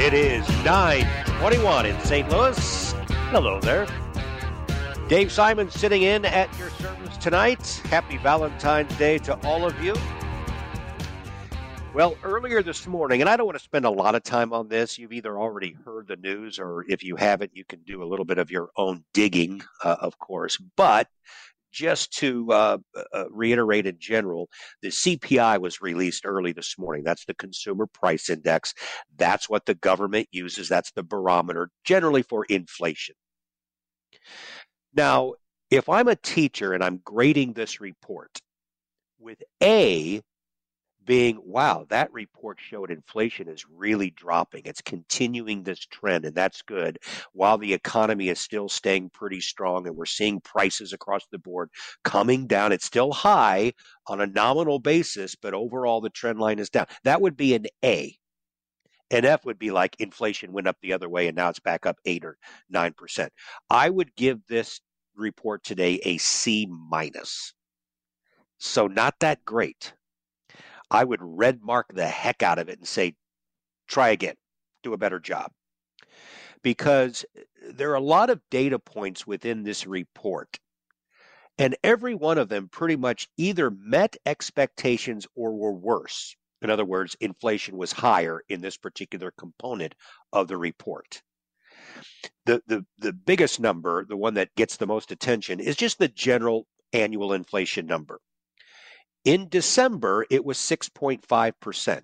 It 0.00 0.14
is 0.14 0.48
921 0.64 1.84
in 1.84 2.00
St. 2.02 2.30
Louis. 2.30 2.92
Hello 3.32 3.60
there. 3.60 3.84
Dave 5.08 5.30
Simons 5.32 5.74
sitting 5.74 6.02
in 6.02 6.24
at 6.24 6.56
your 6.56 6.70
service 6.70 7.16
tonight. 7.16 7.82
Happy 7.86 8.16
Valentine's 8.16 8.96
Day 8.96 9.18
to 9.18 9.36
all 9.44 9.66
of 9.66 9.82
you. 9.82 9.96
Well, 11.92 12.16
earlier 12.22 12.62
this 12.62 12.86
morning, 12.86 13.20
and 13.20 13.28
I 13.28 13.36
don't 13.36 13.46
want 13.46 13.58
to 13.58 13.64
spend 13.64 13.86
a 13.86 13.90
lot 13.90 14.14
of 14.14 14.22
time 14.22 14.52
on 14.52 14.68
this. 14.68 14.98
You've 14.98 15.12
either 15.12 15.36
already 15.36 15.76
heard 15.84 16.06
the 16.06 16.16
news, 16.16 16.60
or 16.60 16.84
if 16.88 17.02
you 17.02 17.16
haven't, 17.16 17.50
you 17.56 17.64
can 17.64 17.80
do 17.80 18.00
a 18.00 18.06
little 18.06 18.24
bit 18.24 18.38
of 18.38 18.52
your 18.52 18.70
own 18.76 19.04
digging, 19.12 19.62
uh, 19.82 19.96
of 20.00 20.16
course. 20.20 20.58
But 20.76 21.08
just 21.72 22.12
to 22.18 22.50
uh, 22.50 22.78
uh, 23.12 23.24
reiterate 23.30 23.86
in 23.86 23.96
general, 23.98 24.48
the 24.82 24.88
CPI 24.88 25.60
was 25.60 25.80
released 25.80 26.26
early 26.26 26.52
this 26.52 26.78
morning. 26.78 27.04
That's 27.04 27.24
the 27.24 27.34
Consumer 27.34 27.86
Price 27.86 28.30
Index. 28.30 28.74
That's 29.16 29.48
what 29.48 29.66
the 29.66 29.74
government 29.74 30.28
uses. 30.30 30.68
That's 30.68 30.92
the 30.92 31.02
barometer 31.02 31.70
generally 31.84 32.22
for 32.22 32.44
inflation. 32.46 33.14
Now, 34.94 35.34
if 35.70 35.88
I'm 35.88 36.08
a 36.08 36.16
teacher 36.16 36.72
and 36.72 36.82
I'm 36.82 37.00
grading 37.04 37.52
this 37.52 37.80
report, 37.80 38.40
with 39.18 39.42
A 39.62 40.20
being, 41.08 41.40
wow, 41.42 41.86
that 41.88 42.12
report 42.12 42.58
showed 42.60 42.90
inflation 42.90 43.48
is 43.48 43.64
really 43.66 44.10
dropping. 44.10 44.60
It's 44.66 44.82
continuing 44.82 45.62
this 45.62 45.78
trend, 45.78 46.26
and 46.26 46.34
that's 46.34 46.60
good, 46.60 46.98
while 47.32 47.56
the 47.56 47.72
economy 47.72 48.28
is 48.28 48.38
still 48.38 48.68
staying 48.68 49.08
pretty 49.08 49.40
strong 49.40 49.86
and 49.86 49.96
we're 49.96 50.04
seeing 50.04 50.42
prices 50.42 50.92
across 50.92 51.26
the 51.32 51.38
board 51.38 51.70
coming 52.04 52.46
down. 52.46 52.72
It's 52.72 52.84
still 52.84 53.10
high 53.10 53.72
on 54.06 54.20
a 54.20 54.26
nominal 54.26 54.80
basis, 54.80 55.34
but 55.34 55.54
overall 55.54 56.02
the 56.02 56.10
trend 56.10 56.40
line 56.40 56.58
is 56.58 56.68
down. 56.68 56.84
That 57.04 57.22
would 57.22 57.38
be 57.38 57.54
an 57.54 57.64
A. 57.82 58.14
An 59.10 59.24
F 59.24 59.46
would 59.46 59.58
be 59.58 59.70
like 59.70 59.96
inflation 59.98 60.52
went 60.52 60.68
up 60.68 60.76
the 60.82 60.92
other 60.92 61.08
way 61.08 61.26
and 61.26 61.36
now 61.36 61.48
it's 61.48 61.58
back 61.58 61.86
up 61.86 61.96
8 62.04 62.26
or 62.26 62.36
9%. 62.70 63.28
I 63.70 63.88
would 63.88 64.14
give 64.14 64.46
this 64.46 64.82
report 65.16 65.64
today 65.64 66.00
a 66.04 66.18
C 66.18 66.68
minus. 66.90 67.54
So 68.58 68.88
not 68.88 69.14
that 69.20 69.42
great. 69.46 69.94
I 70.90 71.04
would 71.04 71.20
red 71.22 71.62
mark 71.62 71.86
the 71.92 72.06
heck 72.06 72.42
out 72.42 72.58
of 72.58 72.68
it 72.68 72.78
and 72.78 72.88
say, 72.88 73.14
try 73.88 74.08
again, 74.10 74.36
do 74.82 74.92
a 74.92 74.98
better 74.98 75.18
job. 75.18 75.52
Because 76.62 77.24
eh, 77.36 77.42
there 77.72 77.90
are 77.90 77.96
a 77.96 78.00
lot 78.00 78.30
of 78.30 78.40
data 78.50 78.78
points 78.78 79.26
within 79.26 79.62
this 79.62 79.86
report, 79.86 80.58
and 81.58 81.76
every 81.82 82.14
one 82.14 82.38
of 82.38 82.48
them 82.48 82.68
pretty 82.68 82.96
much 82.96 83.28
either 83.36 83.70
met 83.70 84.16
expectations 84.24 85.26
or 85.34 85.54
were 85.54 85.72
worse. 85.72 86.36
In 86.62 86.70
other 86.70 86.84
words, 86.84 87.16
inflation 87.20 87.76
was 87.76 87.92
higher 87.92 88.42
in 88.48 88.60
this 88.60 88.76
particular 88.76 89.32
component 89.38 89.94
of 90.32 90.48
the 90.48 90.56
report. 90.56 91.22
The, 92.46 92.62
the, 92.66 92.84
the 92.98 93.12
biggest 93.12 93.60
number, 93.60 94.04
the 94.04 94.16
one 94.16 94.34
that 94.34 94.54
gets 94.56 94.76
the 94.76 94.86
most 94.86 95.12
attention, 95.12 95.60
is 95.60 95.76
just 95.76 95.98
the 95.98 96.08
general 96.08 96.66
annual 96.92 97.32
inflation 97.32 97.86
number. 97.86 98.20
In 99.24 99.48
December, 99.48 100.26
it 100.30 100.44
was 100.44 100.58
6.5%. 100.58 102.02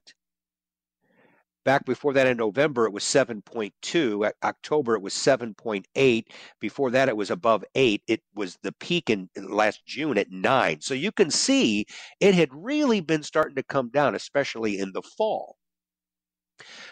Back 1.64 1.86
before 1.86 2.12
that 2.12 2.26
in 2.26 2.36
November, 2.36 2.84
it 2.86 2.92
was 2.92 3.04
7.2. 3.04 4.26
At 4.26 4.36
October, 4.42 4.94
it 4.96 5.02
was 5.02 5.14
7.8. 5.14 6.24
Before 6.60 6.90
that, 6.90 7.08
it 7.08 7.16
was 7.16 7.30
above 7.30 7.64
8. 7.74 8.02
It 8.06 8.22
was 8.34 8.58
the 8.62 8.72
peak 8.72 9.08
in, 9.08 9.30
in 9.34 9.50
last 9.50 9.86
June 9.86 10.18
at 10.18 10.30
9. 10.30 10.82
So 10.82 10.92
you 10.92 11.10
can 11.10 11.30
see 11.30 11.86
it 12.20 12.34
had 12.34 12.50
really 12.52 13.00
been 13.00 13.22
starting 13.22 13.56
to 13.56 13.62
come 13.62 13.88
down, 13.88 14.14
especially 14.14 14.78
in 14.78 14.92
the 14.92 15.02
fall. 15.02 15.56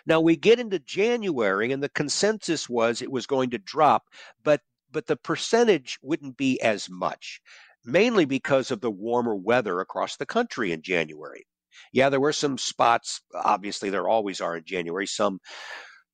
Now 0.07 0.21
we 0.21 0.37
get 0.37 0.59
into 0.59 0.79
January, 0.79 1.71
and 1.73 1.83
the 1.83 1.89
consensus 1.91 2.69
was 2.69 3.03
it 3.03 3.13
was 3.13 3.27
going 3.27 3.51
to 3.51 3.59
drop, 3.59 4.05
but 4.43 4.61
but 4.91 5.07
the 5.07 5.17
percentage 5.17 5.99
wouldn't 6.03 6.37
be 6.37 6.61
as 6.61 6.91
much, 6.91 7.41
mainly 7.85 8.25
because 8.25 8.71
of 8.71 8.81
the 8.81 8.91
warmer 8.91 9.35
weather 9.35 9.81
across 9.81 10.17
the 10.17 10.27
country 10.27 10.73
in 10.73 10.83
January. 10.83 11.47
Yeah, 11.93 12.09
there 12.09 12.21
were 12.21 12.33
some 12.33 12.59
spots, 12.59 13.21
obviously, 13.35 13.91
there 13.91 14.09
always 14.09 14.41
are 14.41 14.57
in 14.57 14.65
January. 14.65 15.07
Some 15.07 15.41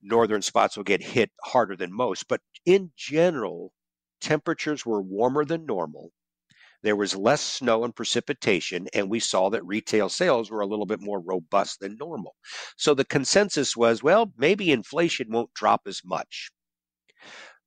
northern 0.02 0.42
spots 0.42 0.76
will 0.76 0.84
get 0.84 1.02
hit 1.02 1.30
harder 1.42 1.76
than 1.76 1.92
most, 1.92 2.28
but 2.28 2.40
in 2.64 2.92
general, 2.96 3.72
temperatures 4.20 4.87
were 4.87 5.02
warmer 5.02 5.44
than 5.44 5.66
normal. 5.66 6.12
There 6.82 6.96
was 6.96 7.16
less 7.16 7.40
snow 7.40 7.82
and 7.82 7.94
precipitation, 7.94 8.87
and 8.94 9.10
we 9.10 9.18
saw 9.18 9.50
that 9.50 9.66
retail 9.66 10.08
sales 10.08 10.50
were 10.50 10.60
a 10.60 10.66
little 10.66 10.87
bit 10.87 11.00
more 11.00 11.20
robust 11.20 11.80
than 11.80 11.96
normal. 11.96 12.37
So 12.76 12.94
the 12.94 13.04
consensus 13.04 13.76
was 13.76 14.02
well, 14.02 14.32
maybe 14.37 14.70
inflation 14.70 15.26
won't 15.30 15.52
drop 15.54 15.82
as 15.87 16.02
much. 16.04 16.50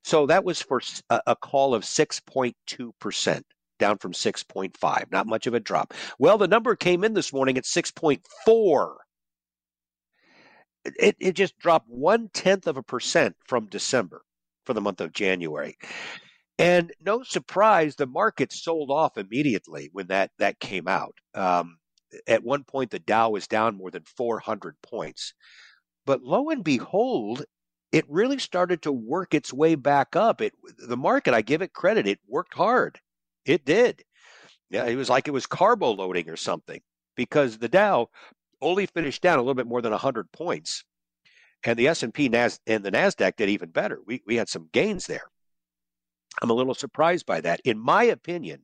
So 0.04 0.26
that 0.28 0.46
was 0.46 0.62
for 0.62 0.82
a, 1.10 1.36
call 1.36 1.76
of 1.76 1.84
6.2% 1.84 3.44
down 3.82 3.98
from 3.98 4.14
6.5. 4.14 5.12
Not 5.12 5.28
much 5.28 5.48
of 5.48 5.54
a 5.54 5.60
drop. 5.60 5.94
Well, 6.20 6.38
the 6.38 6.48
number 6.48 6.76
came 6.76 7.04
in 7.04 7.14
this 7.14 7.34
morning 7.34 7.58
at 7.58 7.66
6.4. 7.66 8.96
It, 10.86 11.16
it 11.20 11.34
just 11.34 11.58
dropped 11.60 11.90
one 11.90 12.30
tenth 12.34 12.68
of 12.68 12.78
a 12.78 12.84
percent 12.84 13.36
from 13.48 13.66
December 13.66 14.22
for 14.66 14.74
the 14.74 14.82
month 14.82 15.02
of 15.02 15.12
January. 15.12 15.78
And 16.58 16.94
no 17.04 17.24
surprise, 17.24 17.96
the 17.96 18.06
market 18.06 18.54
sold 18.54 18.92
off 18.92 19.18
immediately 19.18 19.90
when 19.92 20.08
that, 20.08 20.32
that 20.38 20.60
came 20.60 20.88
out. 20.88 21.16
Um, 21.34 21.78
at 22.28 22.44
one 22.44 22.64
point, 22.64 22.92
the 22.92 23.00
Dow 23.00 23.32
was 23.32 23.48
down 23.48 23.78
more 23.78 23.90
than 23.90 24.04
400 24.04 24.76
points. 24.84 25.34
But 26.06 26.22
lo 26.22 26.50
and 26.50 26.64
behold, 26.64 27.46
it 27.92 28.06
really 28.08 28.38
started 28.38 28.84
to 28.84 28.92
work 28.92 29.34
its 29.34 29.52
way 29.52 29.76
back 29.76 30.16
up. 30.16 30.40
It, 30.40 30.54
the 30.78 30.98
market, 30.98 31.34
I 31.34 31.42
give 31.42 31.62
it 31.62 31.74
credit, 31.74 32.08
it 32.08 32.20
worked 32.28 32.54
hard. 32.54 33.00
It 33.46 33.66
did. 33.66 34.04
Yeah, 34.70 34.86
it 34.86 34.96
was 34.96 35.10
like 35.10 35.28
it 35.28 35.32
was 35.32 35.46
carbo 35.46 35.92
loading 35.92 36.30
or 36.30 36.38
something 36.38 36.82
because 37.16 37.58
the 37.58 37.70
Dow 37.70 38.10
only 38.62 38.86
finished 38.86 39.22
down 39.22 39.38
a 39.38 39.42
little 39.42 39.56
bit 39.56 39.68
more 39.68 39.82
than 39.82 39.92
100 39.92 40.32
points. 40.32 40.84
And 41.64 41.78
the 41.78 41.88
S&P 41.88 42.30
Nas- 42.30 42.60
and 42.66 42.84
the 42.84 42.92
Nasdaq 42.92 43.36
did 43.36 43.50
even 43.50 43.70
better. 43.70 44.00
We 44.06 44.22
we 44.26 44.36
had 44.36 44.50
some 44.50 44.70
gains 44.74 45.08
there. 45.08 45.30
I'm 46.42 46.50
a 46.50 46.54
little 46.54 46.74
surprised 46.74 47.26
by 47.26 47.42
that. 47.42 47.62
In 47.66 47.78
my 47.78 48.04
opinion, 48.04 48.64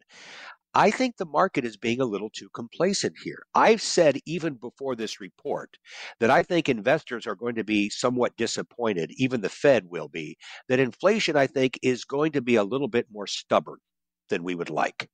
I 0.74 0.91
think 0.91 1.17
the 1.17 1.25
market 1.25 1.65
is 1.65 1.77
being 1.77 2.01
a 2.01 2.05
little 2.05 2.29
too 2.29 2.50
complacent 2.53 3.15
here. 3.24 3.43
I've 3.55 3.81
said 3.81 4.19
even 4.25 4.55
before 4.55 4.96
this 4.96 5.19
report 5.19 5.77
that 6.19 6.29
I 6.29 6.43
think 6.43 6.69
investors 6.69 7.27
are 7.27 7.36
going 7.36 7.55
to 7.55 7.63
be 7.63 7.89
somewhat 7.89 8.38
disappointed, 8.38 9.12
even 9.17 9.41
the 9.41 9.50
Fed 9.50 9.86
will 9.89 10.07
be, 10.07 10.38
that 10.69 10.79
inflation, 10.79 11.36
I 11.36 11.48
think, 11.48 11.79
is 11.81 12.05
going 12.05 12.31
to 12.34 12.41
be 12.41 12.55
a 12.55 12.63
little 12.63 12.88
bit 12.88 13.07
more 13.12 13.27
stubborn 13.27 13.79
than 14.29 14.43
we 14.43 14.55
would 14.55 14.69
like. 14.69 15.10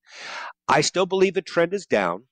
I 0.67 0.81
still 0.81 1.05
believe 1.05 1.33
the 1.33 1.41
trend 1.41 1.73
is 1.73 1.85
down, 1.85 2.23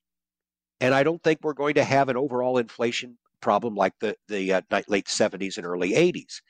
and 0.80 0.94
I 0.94 1.02
don't 1.02 1.22
think 1.22 1.40
we're 1.42 1.52
going 1.54 1.74
to 1.74 1.84
have 1.84 2.08
an 2.08 2.16
overall 2.16 2.58
inflation 2.58 3.18
problem 3.40 3.74
like 3.74 3.94
the 4.00 4.16
the 4.28 4.54
uh, 4.54 4.60
late 4.88 5.06
70s 5.06 5.56
and 5.58 5.66
early 5.66 5.92
80s. 5.92 6.40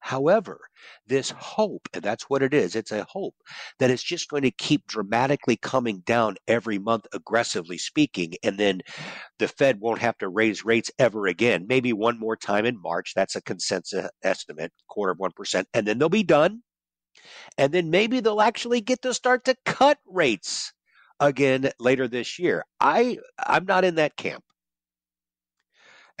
However, 0.00 0.60
this 1.06 1.30
hope, 1.30 1.88
and 1.92 2.02
that's 2.02 2.30
what 2.30 2.42
it 2.42 2.54
is, 2.54 2.76
it's 2.76 2.92
a 2.92 3.04
hope 3.04 3.34
that 3.78 3.90
it's 3.90 4.02
just 4.02 4.28
going 4.28 4.44
to 4.44 4.50
keep 4.50 4.86
dramatically 4.86 5.56
coming 5.56 6.00
down 6.06 6.36
every 6.46 6.78
month, 6.78 7.06
aggressively 7.12 7.78
speaking, 7.78 8.34
and 8.44 8.58
then 8.58 8.80
the 9.38 9.48
Fed 9.48 9.80
won't 9.80 10.00
have 10.00 10.16
to 10.18 10.28
raise 10.28 10.64
rates 10.64 10.90
ever 10.98 11.26
again. 11.26 11.66
Maybe 11.68 11.92
one 11.92 12.18
more 12.18 12.36
time 12.36 12.64
in 12.64 12.80
March. 12.80 13.12
That's 13.14 13.34
a 13.36 13.42
consensus 13.42 14.08
estimate, 14.22 14.72
quarter 14.88 15.12
of 15.12 15.18
1%, 15.18 15.64
and 15.74 15.86
then 15.86 15.98
they'll 15.98 16.08
be 16.08 16.22
done. 16.22 16.62
And 17.56 17.72
then 17.72 17.90
maybe 17.90 18.20
they'll 18.20 18.40
actually 18.40 18.80
get 18.80 19.02
to 19.02 19.14
start 19.14 19.44
to 19.46 19.56
cut 19.64 19.98
rates 20.06 20.72
again 21.20 21.70
later 21.78 22.08
this 22.08 22.38
year. 22.38 22.64
I 22.80 23.18
I'm 23.38 23.64
not 23.64 23.84
in 23.84 23.96
that 23.96 24.16
camp. 24.16 24.44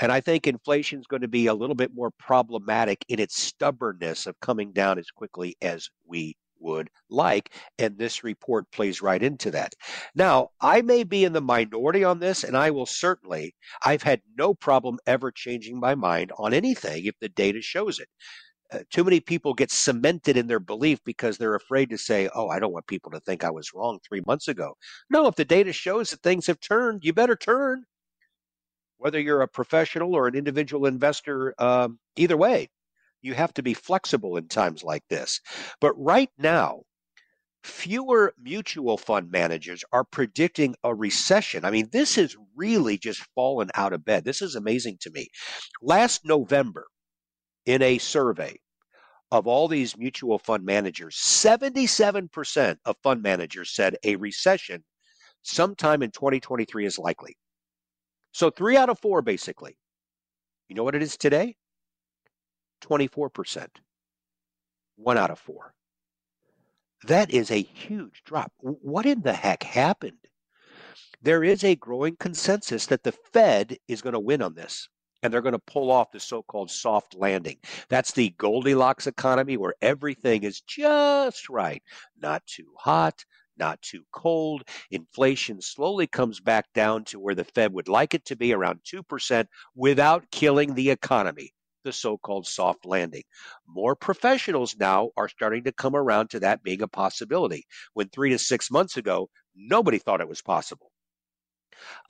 And 0.00 0.12
I 0.12 0.20
think 0.20 0.46
inflation 0.46 1.00
is 1.00 1.06
going 1.06 1.22
to 1.22 1.28
be 1.28 1.46
a 1.46 1.54
little 1.54 1.74
bit 1.74 1.92
more 1.92 2.10
problematic 2.18 3.04
in 3.08 3.18
its 3.18 3.40
stubbornness 3.40 4.26
of 4.26 4.38
coming 4.40 4.72
down 4.72 4.98
as 4.98 5.10
quickly 5.10 5.56
as 5.60 5.88
we 6.06 6.36
would 6.60 6.88
like. 7.10 7.52
And 7.78 7.98
this 7.98 8.22
report 8.24 8.70
plays 8.70 9.02
right 9.02 9.22
into 9.22 9.50
that. 9.52 9.74
Now, 10.14 10.50
I 10.60 10.82
may 10.82 11.04
be 11.04 11.24
in 11.24 11.32
the 11.32 11.40
minority 11.40 12.04
on 12.04 12.20
this, 12.20 12.44
and 12.44 12.56
I 12.56 12.70
will 12.70 12.86
certainly, 12.86 13.54
I've 13.84 14.02
had 14.02 14.22
no 14.36 14.54
problem 14.54 14.98
ever 15.06 15.30
changing 15.32 15.80
my 15.80 15.94
mind 15.94 16.32
on 16.38 16.54
anything 16.54 17.04
if 17.04 17.14
the 17.20 17.28
data 17.28 17.60
shows 17.60 17.98
it. 17.98 18.08
Uh, 18.72 18.80
too 18.90 19.04
many 19.04 19.20
people 19.20 19.54
get 19.54 19.70
cemented 19.70 20.36
in 20.36 20.46
their 20.46 20.60
belief 20.60 20.98
because 21.04 21.38
they're 21.38 21.54
afraid 21.54 21.90
to 21.90 21.98
say, 21.98 22.28
"Oh, 22.34 22.48
I 22.48 22.58
don't 22.58 22.72
want 22.72 22.86
people 22.86 23.10
to 23.12 23.20
think 23.20 23.44
I 23.44 23.50
was 23.50 23.72
wrong 23.74 23.98
three 24.00 24.22
months 24.26 24.48
ago." 24.48 24.76
No, 25.10 25.26
if 25.26 25.36
the 25.36 25.44
data 25.44 25.72
shows 25.72 26.10
that 26.10 26.22
things 26.22 26.46
have 26.46 26.60
turned, 26.60 27.04
you 27.04 27.12
better 27.12 27.36
turn 27.36 27.84
whether 28.98 29.20
you're 29.20 29.42
a 29.42 29.48
professional 29.48 30.14
or 30.14 30.26
an 30.26 30.34
individual 30.34 30.86
investor, 30.86 31.54
um, 31.58 31.98
either 32.16 32.36
way, 32.36 32.68
you 33.22 33.34
have 33.34 33.54
to 33.54 33.62
be 33.62 33.74
flexible 33.74 34.36
in 34.36 34.46
times 34.48 34.82
like 34.84 35.02
this. 35.08 35.40
But 35.80 35.92
right 35.94 36.30
now, 36.38 36.82
fewer 37.64 38.34
mutual 38.40 38.98
fund 38.98 39.30
managers 39.30 39.84
are 39.92 40.04
predicting 40.04 40.74
a 40.84 40.94
recession. 40.94 41.64
I 41.64 41.70
mean, 41.70 41.88
this 41.92 42.16
has 42.16 42.36
really 42.54 42.98
just 42.98 43.22
fallen 43.34 43.70
out 43.74 43.92
of 43.92 44.04
bed. 44.04 44.24
This 44.24 44.42
is 44.42 44.54
amazing 44.54 44.98
to 45.00 45.10
me. 45.10 45.28
Last 45.82 46.24
November, 46.24 46.86
in 47.68 47.82
a 47.82 47.98
survey 47.98 48.58
of 49.30 49.46
all 49.46 49.68
these 49.68 49.94
mutual 49.98 50.38
fund 50.38 50.64
managers, 50.64 51.16
77% 51.16 52.78
of 52.86 52.96
fund 53.02 53.22
managers 53.22 53.70
said 53.70 53.94
a 54.04 54.16
recession 54.16 54.82
sometime 55.42 56.02
in 56.02 56.10
2023 56.10 56.86
is 56.86 56.98
likely. 56.98 57.36
So 58.32 58.48
three 58.48 58.78
out 58.78 58.88
of 58.88 58.98
four, 58.98 59.20
basically. 59.20 59.76
You 60.70 60.76
know 60.76 60.82
what 60.82 60.94
it 60.94 61.02
is 61.02 61.18
today? 61.18 61.56
24%. 62.84 63.66
One 64.96 65.18
out 65.18 65.30
of 65.30 65.38
four. 65.38 65.74
That 67.04 67.30
is 67.30 67.50
a 67.50 67.60
huge 67.60 68.22
drop. 68.24 68.50
What 68.60 69.04
in 69.04 69.20
the 69.20 69.34
heck 69.34 69.62
happened? 69.62 70.24
There 71.20 71.44
is 71.44 71.64
a 71.64 71.76
growing 71.76 72.16
consensus 72.16 72.86
that 72.86 73.02
the 73.02 73.12
Fed 73.12 73.76
is 73.88 74.00
going 74.00 74.14
to 74.14 74.20
win 74.20 74.40
on 74.40 74.54
this 74.54 74.88
and 75.22 75.32
they're 75.32 75.42
going 75.42 75.52
to 75.52 75.58
pull 75.58 75.90
off 75.90 76.12
the 76.12 76.20
so 76.20 76.42
called 76.42 76.70
soft 76.70 77.14
landing. 77.14 77.58
That's 77.88 78.12
the 78.12 78.30
Goldilocks 78.38 79.06
economy 79.06 79.56
where 79.56 79.74
everything 79.82 80.44
is 80.44 80.60
just 80.60 81.48
right. 81.48 81.82
Not 82.20 82.46
too 82.46 82.68
hot, 82.78 83.24
not 83.58 83.82
too 83.82 84.04
cold. 84.12 84.62
Inflation 84.90 85.60
slowly 85.60 86.06
comes 86.06 86.40
back 86.40 86.66
down 86.74 87.04
to 87.06 87.18
where 87.18 87.34
the 87.34 87.44
Fed 87.44 87.72
would 87.72 87.88
like 87.88 88.14
it 88.14 88.24
to 88.26 88.36
be, 88.36 88.52
around 88.52 88.80
2%, 88.84 89.46
without 89.74 90.30
killing 90.30 90.74
the 90.74 90.90
economy, 90.90 91.52
the 91.84 91.92
so 91.92 92.16
called 92.18 92.46
soft 92.46 92.86
landing. 92.86 93.24
More 93.66 93.96
professionals 93.96 94.76
now 94.78 95.10
are 95.16 95.28
starting 95.28 95.64
to 95.64 95.72
come 95.72 95.96
around 95.96 96.30
to 96.30 96.40
that 96.40 96.62
being 96.62 96.82
a 96.82 96.88
possibility, 96.88 97.66
when 97.94 98.08
three 98.08 98.30
to 98.30 98.38
six 98.38 98.70
months 98.70 98.96
ago, 98.96 99.28
nobody 99.56 99.98
thought 99.98 100.20
it 100.20 100.28
was 100.28 100.42
possible. 100.42 100.92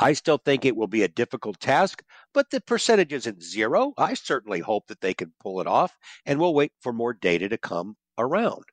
I 0.00 0.12
still 0.12 0.38
think 0.38 0.64
it 0.64 0.76
will 0.76 0.87
be 0.87 1.02
a 1.02 1.09
difficult 1.09 1.61
task, 1.61 2.02
but 2.35 2.50
the 2.50 2.61
percentage 2.61 3.12
isn't 3.12 3.42
zero. 3.42 3.92
I 3.98 4.14
certainly 4.14 4.61
hope 4.61 4.87
that 4.88 5.00
they 5.00 5.14
can 5.14 5.33
pull 5.40 5.61
it 5.61 5.66
off, 5.66 5.96
and 6.26 6.38
we'll 6.38 6.54
wait 6.54 6.72
for 6.81 6.92
more 6.92 7.12
data 7.12 7.48
to 7.48 7.59
come 7.59 7.96
around. 8.18 8.64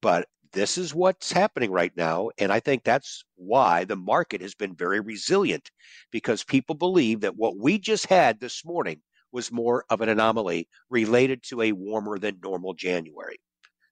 But 0.00 0.28
this 0.54 0.78
is 0.78 0.94
what's 0.94 1.32
happening 1.32 1.70
right 1.70 1.92
now. 1.96 2.30
And 2.38 2.52
I 2.52 2.60
think 2.60 2.84
that's 2.84 3.24
why 3.34 3.84
the 3.84 3.96
market 3.96 4.40
has 4.40 4.54
been 4.54 4.74
very 4.74 5.00
resilient 5.00 5.70
because 6.12 6.44
people 6.44 6.76
believe 6.76 7.20
that 7.20 7.36
what 7.36 7.58
we 7.58 7.78
just 7.78 8.06
had 8.06 8.38
this 8.38 8.64
morning 8.64 9.02
was 9.32 9.50
more 9.50 9.84
of 9.90 10.00
an 10.00 10.08
anomaly 10.08 10.68
related 10.88 11.42
to 11.42 11.60
a 11.60 11.72
warmer 11.72 12.18
than 12.18 12.38
normal 12.42 12.72
January. 12.72 13.36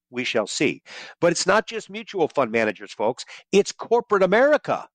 We 0.09 0.23
shall 0.23 0.47
see. 0.47 0.81
But 1.19 1.31
it's 1.31 1.45
not 1.45 1.67
just 1.67 1.89
mutual 1.89 2.29
fund 2.29 2.49
managers, 2.51 2.93
folks, 2.93 3.25
it's 3.51 3.73
corporate 3.73 4.23
America. 4.23 4.87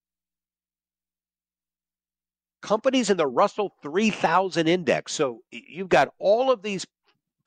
Companies 2.60 3.10
in 3.10 3.16
the 3.16 3.26
Russell 3.26 3.72
3000 3.82 4.66
index. 4.66 5.12
So 5.12 5.42
you've 5.50 5.88
got 5.88 6.12
all 6.18 6.50
of 6.50 6.62
these 6.62 6.86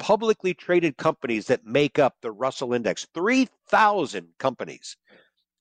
publicly 0.01 0.55
traded 0.55 0.97
companies 0.97 1.45
that 1.45 1.63
make 1.63 1.99
up 1.99 2.15
the 2.21 2.31
Russell 2.31 2.73
Index, 2.73 3.05
3,000 3.13 4.29
companies 4.39 4.97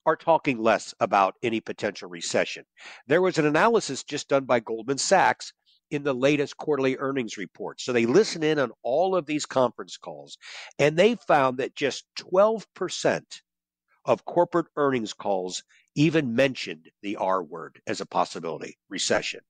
are 0.07 0.17
talking 0.17 0.59
less 0.59 0.95
about 0.99 1.35
any 1.43 1.61
potential 1.61 2.09
recession. 2.09 2.65
There 3.07 3.21
was 3.21 3.37
an 3.37 3.45
analysis 3.45 4.03
just 4.03 4.29
done 4.29 4.45
by 4.45 4.61
Goldman 4.61 4.97
Sachs 4.97 5.53
in 5.91 6.05
the 6.05 6.15
latest 6.15 6.57
quarterly 6.57 6.97
earnings 6.97 7.37
report. 7.37 7.83
So 7.83 7.93
they 7.93 8.07
listen 8.07 8.43
in 8.43 8.59
on 8.59 8.73
all 8.83 9.15
of 9.15 9.27
these 9.27 9.45
conference 9.45 9.99
calls, 9.99 10.39
and 10.79 10.97
they 10.97 11.17
found 11.17 11.59
that 11.59 11.75
just 11.75 12.07
12% 12.19 13.23
of 14.07 14.25
corporate 14.25 14.69
earnings 14.77 15.13
calls 15.13 15.63
even 15.95 16.35
mentioned 16.35 16.91
the 17.03 17.17
R 17.17 17.43
word 17.43 17.81
as 17.87 18.01
a 18.01 18.07
possibility 18.07 18.79
recession. 18.89 19.41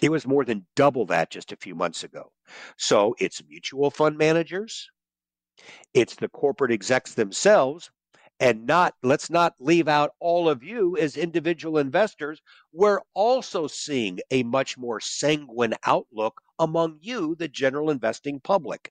It 0.00 0.10
was 0.10 0.26
more 0.26 0.44
than 0.44 0.66
double 0.74 1.06
that 1.06 1.30
just 1.30 1.52
a 1.52 1.56
few 1.56 1.74
months 1.74 2.02
ago. 2.02 2.32
So 2.76 3.14
it's 3.18 3.42
mutual 3.46 3.90
fund 3.90 4.16
managers, 4.16 4.90
it's 5.94 6.16
the 6.16 6.28
corporate 6.28 6.72
execs 6.72 7.14
themselves, 7.14 7.90
and 8.40 8.66
not 8.66 8.94
let's 9.02 9.30
not 9.30 9.54
leave 9.60 9.88
out 9.88 10.12
all 10.18 10.48
of 10.48 10.64
you 10.64 10.96
as 10.96 11.16
individual 11.16 11.78
investors. 11.78 12.40
We're 12.72 13.00
also 13.14 13.66
seeing 13.66 14.18
a 14.30 14.42
much 14.42 14.78
more 14.78 15.00
sanguine 15.00 15.74
outlook 15.84 16.40
among 16.58 16.98
you, 17.00 17.36
the 17.36 17.48
general 17.48 17.90
investing 17.90 18.40
public. 18.40 18.90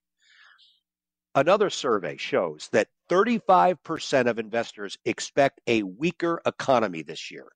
Another 1.33 1.69
survey 1.69 2.17
shows 2.17 2.67
that 2.73 2.89
35% 3.09 4.27
of 4.27 4.37
investors 4.37 4.97
expect 5.05 5.61
a 5.65 5.83
weaker 5.83 6.41
economy 6.45 7.03
this 7.03 7.31
year. 7.31 7.47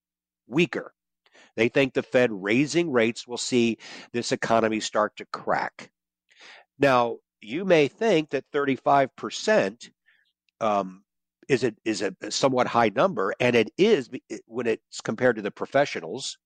Weaker. 0.47 0.93
They 1.57 1.69
think 1.69 1.93
the 1.93 2.03
Fed 2.03 2.29
raising 2.31 2.91
rates 2.91 3.27
will 3.27 3.37
see 3.37 3.77
this 4.13 4.31
economy 4.31 4.79
start 4.79 5.17
to 5.17 5.25
crack. 5.25 5.91
Now, 6.79 7.17
you 7.41 7.65
may 7.65 7.87
think 7.87 8.29
that 8.29 8.45
35% 8.53 9.89
um, 10.61 11.03
is 11.49 11.63
a, 11.63 11.73
is 11.83 12.01
a 12.01 12.15
somewhat 12.31 12.67
high 12.67 12.91
number, 12.95 13.33
and 13.39 13.55
it 13.55 13.71
is 13.77 14.09
when 14.45 14.67
it's 14.67 15.01
compared 15.01 15.35
to 15.35 15.41
the 15.41 15.51
professionals 15.51 16.37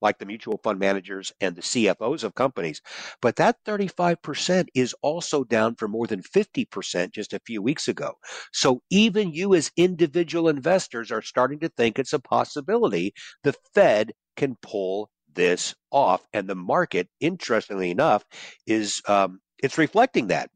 like 0.00 0.18
the 0.18 0.26
mutual 0.26 0.58
fund 0.62 0.78
managers 0.78 1.32
and 1.40 1.56
the 1.56 1.62
CFOs 1.62 2.24
of 2.24 2.34
companies. 2.34 2.80
But 3.20 3.36
that 3.36 3.56
35% 3.66 4.68
is 4.74 4.94
also 5.02 5.44
down 5.44 5.76
from 5.76 5.92
more 5.92 6.06
than 6.06 6.22
50% 6.22 7.12
just 7.12 7.32
a 7.32 7.40
few 7.46 7.62
weeks 7.62 7.88
ago. 7.88 8.14
So 8.52 8.82
even 8.90 9.32
you 9.32 9.54
as 9.54 9.70
individual 9.76 10.48
investors 10.48 11.10
are 11.10 11.22
starting 11.22 11.60
to 11.60 11.68
think 11.68 11.98
it's 11.98 12.12
a 12.12 12.18
possibility 12.18 13.12
the 13.42 13.54
Fed 13.74 14.12
can 14.36 14.56
pull 14.62 15.10
this 15.34 15.74
off. 15.90 16.24
And 16.32 16.48
the 16.48 16.54
market, 16.54 17.08
interestingly 17.20 17.90
enough, 17.90 18.24
is 18.66 19.02
um, 19.06 19.40
it's 19.62 19.78
reflecting 19.78 20.28
that. 20.28 20.50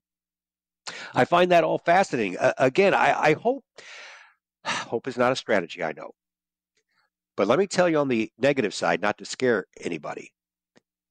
I 1.15 1.25
find 1.25 1.51
that 1.51 1.65
all 1.65 1.79
fascinating. 1.79 2.37
Uh, 2.39 2.53
again, 2.59 2.95
I, 2.95 3.19
I 3.19 3.33
hope 3.35 3.65
hope 4.65 5.09
is 5.09 5.17
not 5.17 5.33
a 5.33 5.37
strategy. 5.37 5.83
I 5.83 5.93
know, 5.93 6.13
but 7.37 7.49
let 7.49 7.59
me 7.59 7.67
tell 7.67 7.89
you 7.89 7.99
on 7.99 8.09
the 8.09 8.31
negative 8.39 8.75
side, 8.75 9.01
not 9.01 9.19
to 9.19 9.25
scare 9.25 9.67
anybody. 9.81 10.33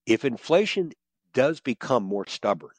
If 0.06 0.26
inflation 0.26 0.92
does 1.34 1.60
become 1.60 2.04
more 2.04 2.28
stubborn, 2.28 2.72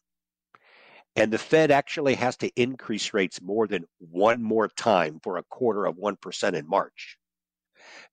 and 1.16 1.32
the 1.32 1.38
Fed 1.38 1.70
actually 1.70 2.14
has 2.14 2.36
to 2.38 2.50
increase 2.60 3.14
rates 3.14 3.40
more 3.40 3.66
than 3.66 3.84
one 3.98 4.42
more 4.42 4.68
time 4.68 5.20
for 5.22 5.36
a 5.36 5.44
quarter 5.44 5.86
of 5.86 5.96
1% 5.96 6.54
in 6.54 6.68
March, 6.68 7.18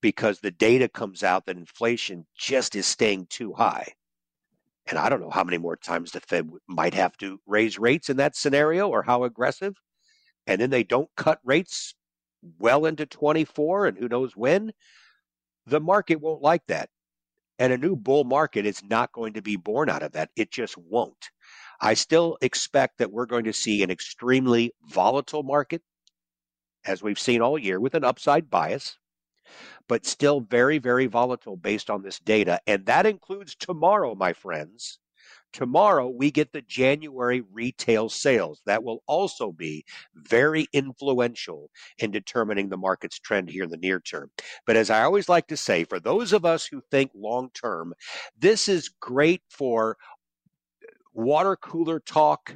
because 0.01 0.39
the 0.39 0.51
data 0.51 0.87
comes 0.87 1.23
out 1.23 1.45
that 1.45 1.57
inflation 1.57 2.25
just 2.37 2.75
is 2.75 2.85
staying 2.85 3.27
too 3.29 3.53
high. 3.53 3.93
And 4.87 4.99
I 4.99 5.09
don't 5.09 5.21
know 5.21 5.29
how 5.29 5.43
many 5.43 5.57
more 5.57 5.77
times 5.77 6.11
the 6.11 6.19
Fed 6.19 6.49
might 6.67 6.93
have 6.93 7.15
to 7.17 7.39
raise 7.45 7.79
rates 7.79 8.09
in 8.09 8.17
that 8.17 8.35
scenario 8.35 8.89
or 8.89 9.03
how 9.03 9.23
aggressive. 9.23 9.75
And 10.47 10.59
then 10.59 10.69
they 10.69 10.83
don't 10.83 11.09
cut 11.15 11.39
rates 11.43 11.93
well 12.59 12.85
into 12.85 13.05
24 13.05 13.87
and 13.87 13.97
who 13.97 14.07
knows 14.07 14.35
when. 14.35 14.73
The 15.65 15.79
market 15.79 16.15
won't 16.15 16.41
like 16.41 16.65
that. 16.67 16.89
And 17.59 17.71
a 17.71 17.77
new 17.77 17.95
bull 17.95 18.23
market 18.23 18.65
is 18.65 18.83
not 18.83 19.11
going 19.11 19.33
to 19.33 19.41
be 19.41 19.55
born 19.55 19.89
out 19.89 20.03
of 20.03 20.13
that. 20.13 20.31
It 20.35 20.51
just 20.51 20.77
won't. 20.77 21.29
I 21.79 21.93
still 21.93 22.37
expect 22.41 22.97
that 22.97 23.11
we're 23.11 23.25
going 23.25 23.43
to 23.43 23.53
see 23.53 23.83
an 23.83 23.91
extremely 23.91 24.73
volatile 24.83 25.43
market, 25.43 25.81
as 26.85 27.03
we've 27.03 27.19
seen 27.19 27.41
all 27.41 27.57
year, 27.57 27.79
with 27.79 27.93
an 27.93 28.03
upside 28.03 28.49
bias 28.49 28.97
but 29.87 30.05
still 30.05 30.39
very, 30.39 30.77
very 30.77 31.07
volatile 31.07 31.57
based 31.57 31.89
on 31.89 32.01
this 32.01 32.19
data. 32.19 32.59
And 32.67 32.85
that 32.85 33.05
includes 33.05 33.55
tomorrow, 33.55 34.15
my 34.15 34.33
friends. 34.33 34.99
Tomorrow, 35.53 36.09
we 36.09 36.31
get 36.31 36.53
the 36.53 36.61
January 36.61 37.41
retail 37.51 38.09
sales. 38.09 38.61
That 38.65 38.83
will 38.83 39.03
also 39.07 39.51
be 39.51 39.85
very 40.15 40.67
influential 40.73 41.69
in 41.97 42.11
determining 42.11 42.69
the 42.69 42.77
market's 42.77 43.19
trend 43.19 43.49
here 43.49 43.63
in 43.65 43.69
the 43.69 43.77
near 43.77 43.99
term. 43.99 44.31
But 44.65 44.77
as 44.77 44.89
I 44.89 45.03
always 45.03 45.27
like 45.27 45.47
to 45.47 45.57
say, 45.57 45.83
for 45.83 45.99
those 45.99 46.33
of 46.33 46.45
us 46.45 46.65
who 46.65 46.81
think 46.89 47.11
long 47.13 47.49
term, 47.53 47.93
this 48.37 48.67
is 48.67 48.89
great 48.99 49.41
for 49.49 49.97
water 51.13 51.57
cooler 51.57 51.99
talk, 51.99 52.55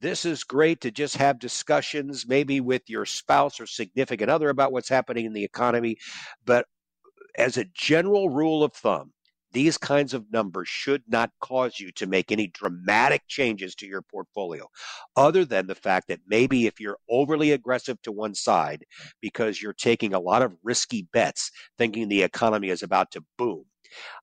this 0.00 0.26
is 0.26 0.44
great 0.44 0.82
to 0.82 0.90
just 0.90 1.16
have 1.16 1.38
discussions, 1.38 2.26
maybe 2.28 2.60
with 2.60 2.82
your 2.86 3.06
spouse 3.06 3.58
or 3.58 3.66
significant 3.66 4.30
other, 4.30 4.50
about 4.50 4.72
what's 4.72 4.90
happening 4.90 5.24
in 5.24 5.32
the 5.32 5.44
economy. 5.44 5.96
But 6.44 6.66
as 7.38 7.56
a 7.56 7.64
general 7.74 8.28
rule 8.28 8.62
of 8.62 8.74
thumb, 8.74 9.12
these 9.52 9.78
kinds 9.78 10.14
of 10.14 10.30
numbers 10.32 10.68
should 10.68 11.02
not 11.08 11.30
cause 11.40 11.80
you 11.80 11.90
to 11.92 12.06
make 12.06 12.30
any 12.30 12.48
dramatic 12.48 13.22
changes 13.28 13.74
to 13.76 13.86
your 13.86 14.02
portfolio, 14.02 14.66
other 15.16 15.44
than 15.44 15.66
the 15.66 15.74
fact 15.74 16.08
that 16.08 16.20
maybe 16.26 16.66
if 16.66 16.80
you're 16.80 16.98
overly 17.08 17.52
aggressive 17.52 18.00
to 18.02 18.12
one 18.12 18.34
side 18.34 18.84
because 19.20 19.60
you're 19.60 19.72
taking 19.72 20.14
a 20.14 20.20
lot 20.20 20.42
of 20.42 20.56
risky 20.62 21.08
bets, 21.12 21.50
thinking 21.78 22.08
the 22.08 22.22
economy 22.22 22.68
is 22.68 22.82
about 22.82 23.10
to 23.12 23.24
boom, 23.38 23.64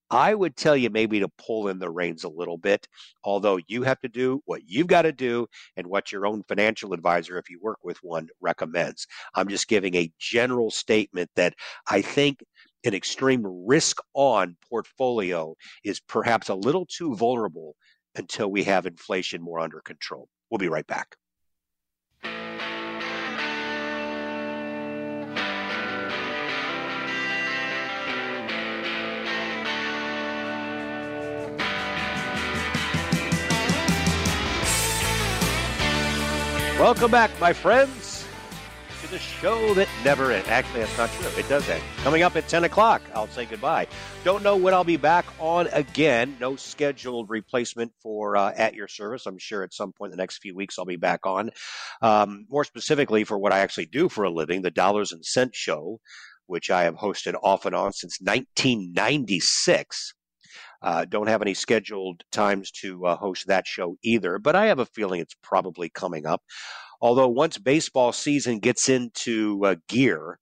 I 0.09 0.35
would 0.35 0.55
tell 0.55 0.77
you 0.77 0.89
maybe 0.89 1.19
to 1.19 1.27
pull 1.27 1.69
in 1.69 1.79
the 1.79 1.89
reins 1.89 2.23
a 2.23 2.29
little 2.29 2.57
bit, 2.57 2.87
although 3.23 3.59
you 3.67 3.83
have 3.83 3.99
to 4.01 4.09
do 4.09 4.41
what 4.45 4.61
you've 4.67 4.87
got 4.87 5.03
to 5.03 5.11
do 5.11 5.47
and 5.75 5.87
what 5.87 6.11
your 6.11 6.25
own 6.25 6.43
financial 6.47 6.93
advisor, 6.93 7.37
if 7.37 7.49
you 7.49 7.59
work 7.61 7.79
with 7.83 7.97
one, 8.03 8.27
recommends. 8.41 9.07
I'm 9.33 9.47
just 9.47 9.67
giving 9.67 9.95
a 9.95 10.11
general 10.19 10.69
statement 10.69 11.31
that 11.35 11.55
I 11.89 12.01
think 12.01 12.43
an 12.83 12.93
extreme 12.93 13.43
risk 13.45 13.97
on 14.13 14.57
portfolio 14.69 15.55
is 15.83 15.99
perhaps 15.99 16.49
a 16.49 16.55
little 16.55 16.85
too 16.85 17.15
vulnerable 17.15 17.75
until 18.15 18.51
we 18.51 18.63
have 18.63 18.85
inflation 18.85 19.41
more 19.41 19.59
under 19.59 19.79
control. 19.81 20.27
We'll 20.49 20.59
be 20.59 20.67
right 20.67 20.85
back. 20.85 21.15
Welcome 36.79 37.11
back, 37.11 37.31
my 37.39 37.53
friends, 37.53 38.02
to 39.03 39.11
the 39.11 39.19
show 39.19 39.73
that 39.73 39.89
never 40.05 40.31
ends. 40.31 40.47
Actually, 40.47 40.79
that's 40.79 40.97
not 40.97 41.09
true. 41.11 41.29
It 41.37 41.49
does 41.49 41.67
end. 41.67 41.83
Coming 41.97 42.23
up 42.23 42.37
at 42.37 42.47
10 42.47 42.63
o'clock, 42.63 43.01
I'll 43.13 43.27
say 43.27 43.45
goodbye. 43.45 43.87
Don't 44.23 44.43
know 44.43 44.55
when 44.55 44.73
I'll 44.73 44.85
be 44.85 44.95
back 44.97 45.25
on 45.39 45.67
again. 45.67 46.37
No 46.39 46.55
scheduled 46.55 47.29
replacement 47.29 47.91
for 48.01 48.37
uh, 48.37 48.53
At 48.55 48.75
Your 48.75 48.87
Service. 48.87 49.25
I'm 49.25 49.37
sure 49.37 49.61
at 49.61 49.73
some 49.73 49.91
point 49.91 50.13
in 50.13 50.17
the 50.17 50.21
next 50.21 50.37
few 50.37 50.55
weeks 50.55 50.79
I'll 50.79 50.85
be 50.85 50.95
back 50.95 51.25
on. 51.25 51.51
Um, 52.01 52.45
more 52.49 52.63
specifically, 52.63 53.25
for 53.25 53.37
what 53.37 53.51
I 53.51 53.59
actually 53.59 53.87
do 53.87 54.07
for 54.07 54.23
a 54.23 54.29
living, 54.31 54.61
the 54.61 54.71
Dollars 54.71 55.11
and 55.11 55.25
Cents 55.25 55.57
Show, 55.57 55.99
which 56.47 56.71
I 56.71 56.83
have 56.83 56.95
hosted 56.95 57.35
off 57.43 57.65
and 57.65 57.75
on 57.75 57.91
since 57.91 58.19
1996. 58.21 60.13
Uh, 60.81 61.05
don't 61.05 61.27
have 61.27 61.41
any 61.41 61.53
scheduled 61.53 62.23
times 62.31 62.69
to 62.69 63.05
uh, 63.05 63.15
host 63.15 63.47
that 63.47 63.65
show 63.65 63.97
either, 64.03 64.37
but 64.37 64.55
I 64.55 64.67
have 64.67 64.79
a 64.79 64.85
feeling 64.85 65.21
it's 65.21 65.35
probably 65.41 65.89
coming 65.89 66.25
up. 66.25 66.41
Although 67.03 67.27
once 67.27 67.57
baseball 67.57 68.13
season 68.13 68.59
gets 68.59 68.87
into 68.87 69.59
uh, 69.65 69.75
gear, 69.89 70.39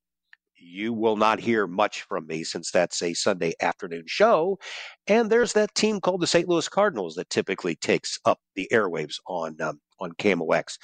you 0.59 0.93
will 0.93 1.17
not 1.17 1.39
hear 1.39 1.65
much 1.65 2.03
from 2.03 2.27
me 2.27 2.43
since 2.43 2.69
that's 2.69 3.01
a 3.01 3.15
Sunday 3.15 3.53
afternoon 3.59 4.03
show. 4.05 4.59
And 5.07 5.31
there's 5.31 5.53
that 5.53 5.73
team 5.73 5.99
called 5.99 6.21
the 6.21 6.27
St. 6.27 6.47
Louis 6.47 6.69
Cardinals 6.69 7.15
that 7.15 7.31
typically 7.31 7.75
takes 7.75 8.19
up 8.25 8.37
the 8.55 8.69
airwaves 8.71 9.15
on 9.25 9.59
um, 9.59 9.81
on 9.99 10.11
KMOX. 10.11 10.77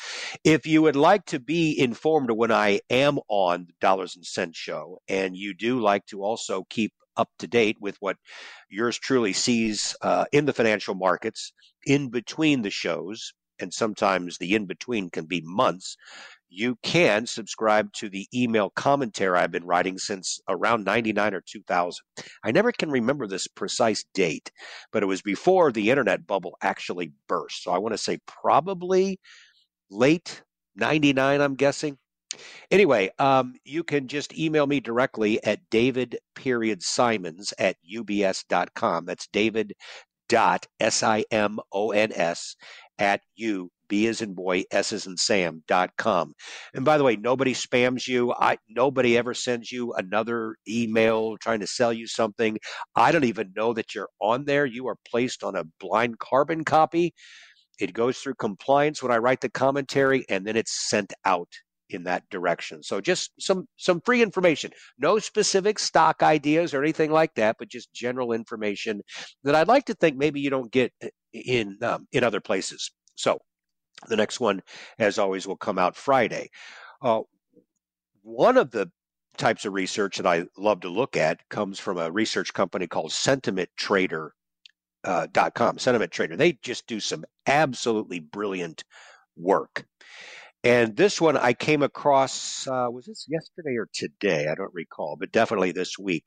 If 0.44 0.66
you 0.66 0.82
would 0.82 0.96
like 0.96 1.26
to 1.26 1.40
be 1.40 1.80
informed 1.80 2.32
when 2.32 2.52
I 2.52 2.80
am 2.90 3.20
on 3.30 3.68
the 3.68 3.74
Dollars 3.80 4.16
and 4.16 4.26
Cents 4.26 4.58
show, 4.58 4.98
and 5.08 5.38
you 5.38 5.54
do 5.54 5.80
like 5.80 6.08
to 6.08 6.24
also 6.24 6.66
keep 6.72 6.92
up 7.18 7.30
to 7.38 7.48
date 7.48 7.78
with 7.80 7.98
what 8.00 8.18
yours 8.68 8.98
truly 8.98 9.34
sees 9.34 9.96
uh, 10.02 10.26
in 10.32 10.46
the 10.46 10.54
financial 10.54 10.96
markets 10.96 11.54
in 11.86 12.10
between 12.10 12.63
the 12.63 12.72
shows, 12.72 13.32
and 13.60 13.74
sometimes 13.74 14.38
the 14.38 14.56
in 14.56 14.65
between 14.65 15.10
can 15.10 15.26
be 15.26 15.41
months. 15.41 15.98
You 16.50 16.78
can 16.82 17.26
subscribe 17.26 17.91
to 17.93 18.10
the 18.10 18.28
email 18.34 18.70
commentary 18.70 19.38
I've 19.38 19.52
been 19.52 19.65
writing 19.65 19.98
since 19.98 20.39
around 20.48 20.86
99 20.86 21.34
or 21.34 21.41
2000. 21.41 22.02
I 22.43 22.52
never 22.52 22.72
can 22.72 22.89
remember 22.89 23.28
this 23.28 23.48
precise 23.48 24.06
date, 24.13 24.52
but 24.91 25.04
it 25.04 25.08
was 25.08 25.22
before 25.22 25.72
the 25.72 25.89
internet 25.89 26.26
bubble 26.26 26.58
actually 26.62 27.12
burst. 27.28 27.63
So 27.63 27.72
I 27.72 27.80
want 27.80 27.93
to 27.93 27.98
say 27.98 28.20
probably 28.28 29.20
late 29.89 30.41
99, 30.78 31.41
I'm 31.41 31.56
guessing. 31.56 31.98
Anyway, 32.72 33.10
um, 33.20 33.56
you 33.63 33.84
can 33.84 34.08
just 34.08 34.38
email 34.38 34.67
me 34.67 34.80
directly 34.80 35.43
at 35.43 35.70
david 35.70 36.17
period 36.36 36.84
simons 36.84 37.54
at 37.58 37.78
ubs.com. 37.91 39.06
That's 39.06 39.28
david 39.28 39.74
dot 40.30 40.67
S 40.80 41.04
I 41.04 41.24
M 41.32 41.60
O 41.72 41.91
N 41.91 42.12
S 42.13 42.56
at 43.00 43.22
you 43.36 43.70
B 43.90 44.08
as 44.08 44.22
in 44.22 44.34
boy, 44.34 44.64
S 44.72 44.92
as 44.92 45.08
in 45.08 45.18
Sam 45.18 45.64
dot 45.68 45.92
com. 45.98 46.34
And 46.74 46.84
by 46.84 46.98
the 46.98 47.04
way, 47.04 47.16
nobody 47.16 47.54
spams 47.54 48.08
you. 48.08 48.34
I 48.34 48.58
nobody 48.70 49.18
ever 49.18 49.34
sends 49.34 49.72
you 49.72 49.94
another 49.94 50.58
email 50.68 51.38
trying 51.38 51.62
to 51.62 51.68
sell 51.68 51.94
you 51.94 52.08
something. 52.08 52.58
I 52.96 53.12
don't 53.12 53.24
even 53.24 53.54
know 53.56 53.74
that 53.74 53.96
you're 53.96 54.10
on 54.20 54.46
there. 54.46 54.66
You 54.66 54.88
are 54.88 54.98
placed 55.10 55.44
on 55.44 55.56
a 55.56 55.64
blind 55.80 56.20
carbon 56.20 56.66
copy. 56.66 57.14
It 57.80 57.94
goes 57.94 58.18
through 58.18 58.36
compliance 58.36 59.04
when 59.04 59.12
I 59.12 59.18
write 59.18 59.42
the 59.42 59.50
commentary, 59.50 60.26
and 60.30 60.46
then 60.46 60.58
it's 60.58 60.90
sent 60.90 61.14
out 61.26 61.50
in 61.89 62.04
that 62.04 62.23
direction. 62.30 62.84
So 62.84 63.02
just 63.02 63.32
some 63.39 63.67
some 63.78 64.02
free 64.02 64.21
information. 64.21 64.71
No 64.97 65.19
specific 65.19 65.80
stock 65.80 66.23
ideas 66.23 66.73
or 66.73 66.82
anything 66.84 67.12
like 67.12 67.34
that, 67.36 67.58
but 67.60 67.69
just 67.69 67.93
general 67.93 68.34
information 68.34 69.02
that 69.43 69.56
I'd 69.56 69.67
like 69.67 69.86
to 69.86 69.93
think 69.93 70.17
maybe 70.17 70.39
you 70.39 70.50
don't 70.50 70.71
get 70.71 70.91
in 71.34 71.78
um, 71.82 72.08
in 72.12 72.23
other 72.23 72.41
places. 72.41 72.91
So 73.15 73.39
the 74.08 74.15
next 74.15 74.39
one, 74.39 74.62
as 75.00 75.17
always, 75.17 75.47
will 75.47 75.58
come 75.58 75.80
out 75.80 75.95
Friday. 75.95 76.50
Uh, 77.02 77.21
one 78.21 78.58
of 78.58 78.71
the 78.71 78.91
types 79.38 79.65
of 79.65 79.73
research 79.73 80.17
that 80.17 80.28
I 80.28 80.45
love 80.58 80.82
to 80.82 80.89
look 80.89 81.15
at 81.15 81.47
comes 81.50 81.80
from 81.80 81.97
a 81.97 82.12
research 82.12 82.54
company 82.54 82.88
called 82.88 83.12
Sentiment 83.12 83.69
Trader. 83.78 84.34
Uh, 85.04 85.28
com 85.54 85.78
sentiment 85.78 86.12
trader 86.12 86.36
they 86.36 86.54
just 86.63 86.86
do 86.88 87.00
some 87.00 87.23
absolutely 87.45 88.19
brilliant 88.19 88.84
work 89.38 89.86
and 90.63 90.96
this 90.96 91.22
one 91.22 91.38
I 91.38 91.54
came 91.54 91.84
across, 91.84 92.67
uh, 92.67 92.88
was 92.89 93.06
this 93.06 93.26
yesterday 93.30 93.78
or 93.78 93.88
today? 93.93 94.48
I 94.48 94.56
don't 94.56 94.74
recall, 94.74 95.15
but 95.20 95.32
definitely 95.32 95.72
this 95.72 95.98
week. 95.98 96.26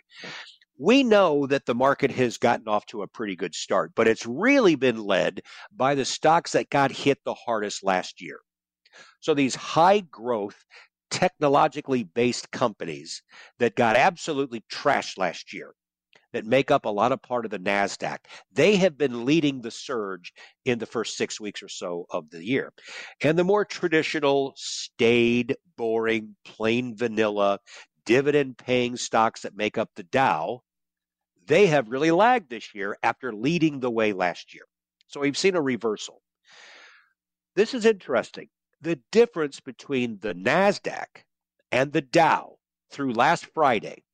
We 0.79 1.03
know 1.03 1.47
that 1.47 1.67
the 1.67 1.75
market 1.75 2.11
has 2.13 2.39
gotten 2.39 2.67
off 2.67 2.87
to 2.87 3.03
a 3.03 3.09
pretty 3.09 3.37
good 3.37 3.55
start, 3.55 3.93
but 3.95 4.09
it's 4.09 4.25
really 4.25 4.77
been 4.77 5.05
led 5.05 5.43
by 5.77 5.95
the 5.95 6.07
stocks 6.07 6.53
that 6.53 6.71
got 6.71 6.91
hit 6.91 7.19
the 7.25 7.35
hardest 7.35 7.85
last 7.85 8.23
year. 8.23 8.41
So 9.21 9.35
these 9.35 9.55
high 9.55 10.01
growth, 10.01 10.65
technologically 11.11 12.05
based 12.05 12.51
companies 12.51 13.23
that 13.59 13.75
got 13.75 13.97
absolutely 13.97 14.65
trashed 14.73 15.19
last 15.19 15.53
year 15.53 15.75
that 16.33 16.47
make 16.47 16.71
up 16.71 16.85
a 16.85 16.91
lot 16.91 17.13
of 17.13 17.23
part 17.23 17.45
of 17.45 17.51
the 17.51 17.59
NASDAQ. 17.59 18.19
They 18.53 18.77
have 18.77 18.97
been 18.97 19.25
leading 19.25 19.61
the 19.61 19.71
surge 19.71 20.33
in 20.65 20.79
the 20.79 20.87
first 20.87 21.17
six 21.17 21.41
weeks 21.41 21.63
or 21.63 21.69
so 21.69 22.07
of 22.11 22.31
the 22.31 22.45
year. 22.45 22.73
And 23.23 23.39
the 23.39 23.45
more 23.45 23.65
traditional, 23.65 24.53
staid, 24.57 25.57
boring, 25.77 26.37
plain 26.45 26.97
vanilla, 26.97 27.59
dividend 28.05 28.59
paying 28.59 28.97
stocks 28.97 29.43
that 29.43 29.57
make 29.57 29.79
up 29.79 29.91
the 29.95 30.03
Dow, 30.03 30.63
they 31.47 31.67
have 31.67 31.89
really 31.89 32.11
lagged 32.11 32.51
this 32.51 32.75
year 32.75 32.97
after 33.03 33.33
leading 33.33 33.81
the 33.81 33.91
way 33.91 34.13
last 34.13 34.55
year. 34.55 34.65
So 35.09 35.21
we've 35.21 35.39
seen 35.39 35.57
a 35.57 35.61
reversal. 35.61 36.23
This 37.57 37.75
is 37.75 37.85
interesting. 37.85 38.49
The 38.81 39.01
difference 39.11 39.61
between 39.61 40.19
the 40.21 40.35
NASDAQ 40.35 41.07
and 41.73 41.93
the 41.93 42.01
Dow 42.01 42.57
through 42.91 43.13
last 43.13 43.47
Friday 43.47 44.05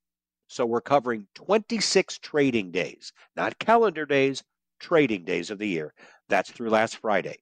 so 0.49 0.65
we're 0.67 0.81
covering 0.81 1.27
26 1.35 2.19
trading 2.19 2.71
days, 2.71 3.13
not 3.37 3.59
calendar 3.59 4.07
days, 4.07 4.43
trading 4.79 5.25
days 5.25 5.51
of 5.51 5.59
the 5.59 5.69
year. 5.69 5.93
That's 6.29 6.51
through 6.51 6.71
last 6.71 6.97
Friday. 6.97 7.39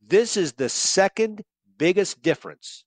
This 0.00 0.36
is 0.36 0.52
the 0.52 0.68
second 0.68 1.42
biggest 1.78 2.22
difference 2.22 2.84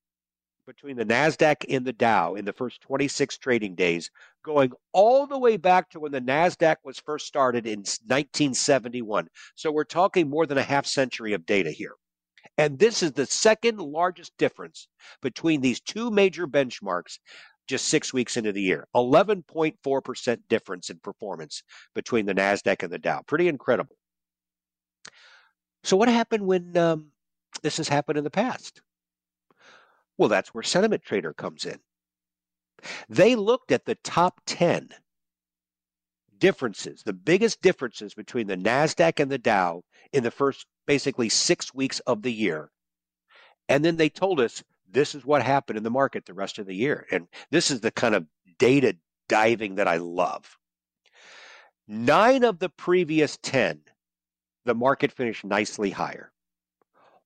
between 0.65 0.97
the 0.97 1.05
NASDAQ 1.05 1.65
and 1.67 1.83
the 1.83 1.93
Dow 1.93 2.35
in 2.35 2.45
the 2.45 2.53
first 2.53 2.81
26 2.81 3.39
trading 3.39 3.73
days, 3.73 4.11
going 4.43 4.71
all 4.93 5.25
the 5.25 5.37
way 5.37 5.57
back 5.57 5.89
to 5.89 5.99
when 5.99 6.11
the 6.11 6.21
NASDAQ 6.21 6.75
was 6.83 6.99
first 6.99 7.25
started 7.25 7.65
in 7.65 7.79
1971. 7.79 9.27
So 9.55 9.71
we're 9.71 9.83
talking 9.83 10.29
more 10.29 10.45
than 10.45 10.59
a 10.59 10.63
half 10.63 10.85
century 10.85 11.33
of 11.33 11.47
data 11.47 11.71
here. 11.71 11.95
And 12.57 12.77
this 12.77 13.01
is 13.01 13.13
the 13.13 13.25
second 13.25 13.79
largest 13.79 14.37
difference 14.37 14.87
between 15.21 15.61
these 15.61 15.79
two 15.79 16.11
major 16.11 16.45
benchmarks 16.45 17.17
just 17.69 17.87
six 17.87 18.11
weeks 18.11 18.35
into 18.35 18.51
the 18.51 18.61
year. 18.61 18.87
11.4% 18.95 20.39
difference 20.49 20.89
in 20.89 20.97
performance 20.99 21.63
between 21.93 22.25
the 22.25 22.33
NASDAQ 22.33 22.83
and 22.83 22.91
the 22.91 22.97
Dow. 22.97 23.21
Pretty 23.27 23.47
incredible. 23.47 23.95
So, 25.83 25.95
what 25.95 26.09
happened 26.09 26.45
when 26.45 26.75
um, 26.75 27.11
this 27.61 27.77
has 27.77 27.87
happened 27.87 28.17
in 28.17 28.23
the 28.23 28.29
past? 28.29 28.81
Well, 30.17 30.29
that's 30.29 30.53
where 30.53 30.63
Sentiment 30.63 31.03
Trader 31.03 31.33
comes 31.33 31.65
in. 31.65 31.79
They 33.07 33.35
looked 33.35 33.71
at 33.71 33.85
the 33.85 33.95
top 33.95 34.41
10 34.47 34.89
differences, 36.39 37.03
the 37.03 37.13
biggest 37.13 37.61
differences 37.61 38.13
between 38.13 38.47
the 38.47 38.57
NASDAQ 38.57 39.19
and 39.19 39.31
the 39.31 39.37
Dow 39.37 39.83
in 40.11 40.23
the 40.23 40.31
first 40.31 40.65
basically 40.87 41.29
six 41.29 41.73
weeks 41.73 41.99
of 42.01 42.23
the 42.23 42.33
year. 42.33 42.71
And 43.69 43.85
then 43.85 43.97
they 43.97 44.09
told 44.09 44.39
us 44.39 44.63
this 44.91 45.15
is 45.15 45.25
what 45.25 45.41
happened 45.41 45.77
in 45.77 45.83
the 45.83 45.89
market 45.89 46.25
the 46.25 46.33
rest 46.33 46.59
of 46.59 46.65
the 46.65 46.75
year. 46.75 47.05
And 47.11 47.27
this 47.51 47.71
is 47.71 47.81
the 47.81 47.91
kind 47.91 48.15
of 48.15 48.25
data 48.57 48.95
diving 49.27 49.75
that 49.75 49.87
I 49.87 49.97
love. 49.97 50.57
Nine 51.87 52.43
of 52.43 52.59
the 52.59 52.69
previous 52.69 53.37
10, 53.41 53.81
the 54.65 54.75
market 54.75 55.11
finished 55.11 55.45
nicely 55.45 55.89
higher. 55.89 56.31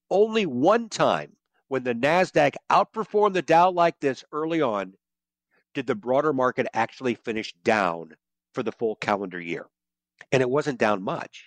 Only 0.10 0.46
one 0.46 0.90
time 0.90 1.36
when 1.68 1.84
the 1.84 1.96
NASDAQ 1.96 2.54
outperformed 2.70 3.34
the 3.34 3.42
Dow 3.42 3.72
like 3.72 4.00
this 4.00 4.24
early 4.32 4.62
on 4.62 4.94
did 5.74 5.88
the 5.88 5.96
broader 5.96 6.32
market 6.32 6.68
actually 6.74 7.16
finish 7.16 7.54
down 7.64 8.14
for 8.54 8.64
the 8.64 8.72
full 8.72 8.96
calendar 8.96 9.40
year. 9.40 9.66
And 10.32 10.42
it 10.42 10.50
wasn't 10.50 10.80
down 10.80 11.02
much. 11.02 11.46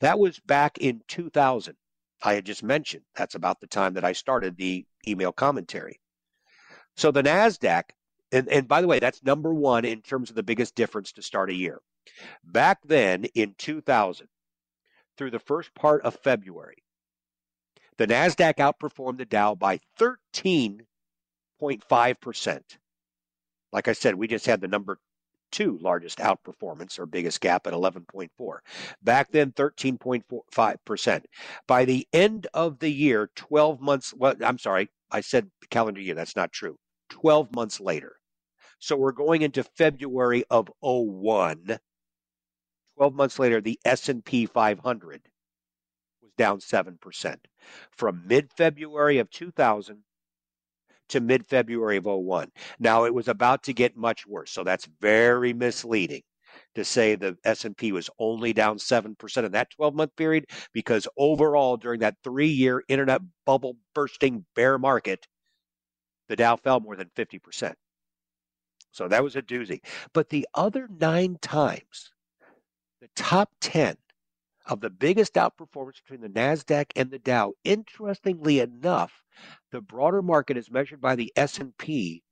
That 0.00 0.18
was 0.18 0.40
back 0.40 0.78
in 0.78 1.02
2000. 1.08 1.76
I 2.22 2.34
had 2.34 2.46
just 2.46 2.62
mentioned. 2.62 3.04
That's 3.14 3.34
about 3.34 3.60
the 3.60 3.66
time 3.66 3.94
that 3.94 4.04
I 4.04 4.12
started 4.12 4.56
the 4.56 4.86
email 5.08 5.32
commentary. 5.32 6.00
So 6.96 7.10
the 7.10 7.22
NASDAQ, 7.22 7.84
and, 8.32 8.48
and 8.48 8.66
by 8.66 8.80
the 8.80 8.86
way, 8.86 8.98
that's 8.98 9.22
number 9.22 9.52
one 9.52 9.84
in 9.84 10.00
terms 10.02 10.30
of 10.30 10.36
the 10.36 10.42
biggest 10.42 10.74
difference 10.74 11.12
to 11.12 11.22
start 11.22 11.50
a 11.50 11.54
year. 11.54 11.80
Back 12.44 12.78
then 12.84 13.24
in 13.34 13.54
2000, 13.58 14.28
through 15.16 15.30
the 15.30 15.38
first 15.38 15.74
part 15.74 16.02
of 16.02 16.16
February, 16.16 16.82
the 17.98 18.06
NASDAQ 18.06 18.56
outperformed 18.56 19.18
the 19.18 19.24
Dow 19.24 19.54
by 19.54 19.80
13.5%. 19.98 22.60
Like 23.72 23.88
I 23.88 23.92
said, 23.92 24.14
we 24.14 24.28
just 24.28 24.46
had 24.46 24.60
the 24.60 24.68
number 24.68 24.98
two 25.56 25.78
largest 25.80 26.18
outperformance 26.18 26.98
or 26.98 27.06
biggest 27.06 27.40
gap 27.40 27.66
at 27.66 27.72
11.4. 27.72 28.28
Back 29.02 29.32
then, 29.32 29.52
13.5%. 29.52 31.24
By 31.66 31.86
the 31.86 32.06
end 32.12 32.46
of 32.52 32.78
the 32.78 32.92
year, 32.92 33.30
12 33.34 33.80
months, 33.80 34.12
well, 34.14 34.34
I'm 34.44 34.58
sorry, 34.58 34.90
I 35.10 35.22
said 35.22 35.50
calendar 35.70 36.02
year. 36.02 36.14
That's 36.14 36.36
not 36.36 36.52
true. 36.52 36.76
12 37.08 37.54
months 37.54 37.80
later. 37.80 38.16
So 38.80 38.96
we're 38.96 39.12
going 39.12 39.40
into 39.40 39.62
February 39.62 40.44
of 40.50 40.68
01. 40.82 41.78
12 42.98 43.14
months 43.14 43.38
later, 43.38 43.62
the 43.62 43.80
S&P 43.86 44.44
500 44.44 45.22
was 46.20 46.32
down 46.36 46.58
7%. 46.58 47.36
From 47.96 48.24
mid-February 48.26 49.18
of 49.18 49.30
2000 49.30 50.02
to 51.08 51.20
mid 51.20 51.46
February 51.46 51.96
of 51.96 52.06
01. 52.06 52.50
Now 52.78 53.04
it 53.04 53.14
was 53.14 53.28
about 53.28 53.62
to 53.64 53.72
get 53.72 53.96
much 53.96 54.26
worse, 54.26 54.50
so 54.50 54.64
that's 54.64 54.88
very 55.00 55.52
misleading 55.52 56.22
to 56.74 56.84
say 56.84 57.14
the 57.14 57.36
S&P 57.44 57.92
was 57.92 58.08
only 58.18 58.52
down 58.52 58.78
7% 58.78 59.44
in 59.44 59.52
that 59.52 59.68
12-month 59.78 60.16
period 60.16 60.46
because 60.72 61.06
overall 61.16 61.76
during 61.76 62.00
that 62.00 62.16
3-year 62.24 62.82
internet 62.88 63.20
bubble 63.44 63.76
bursting 63.94 64.44
bear 64.54 64.78
market 64.78 65.26
the 66.28 66.36
Dow 66.36 66.56
fell 66.56 66.80
more 66.80 66.96
than 66.96 67.10
50%. 67.16 67.74
So 68.90 69.08
that 69.08 69.22
was 69.22 69.36
a 69.36 69.42
doozy. 69.42 69.80
But 70.12 70.30
the 70.30 70.48
other 70.54 70.88
9 70.98 71.36
times 71.40 72.10
the 73.00 73.08
top 73.14 73.50
10 73.60 73.96
of 74.66 74.80
the 74.80 74.90
biggest 74.90 75.34
outperformance 75.34 76.02
between 76.02 76.20
the 76.20 76.28
Nasdaq 76.28 76.86
and 76.96 77.10
the 77.10 77.18
Dow. 77.18 77.54
Interestingly 77.64 78.60
enough, 78.60 79.22
the 79.70 79.80
broader 79.80 80.22
market 80.22 80.56
as 80.56 80.70
measured 80.70 81.00
by 81.00 81.14
the 81.14 81.32
S&P 81.36 82.22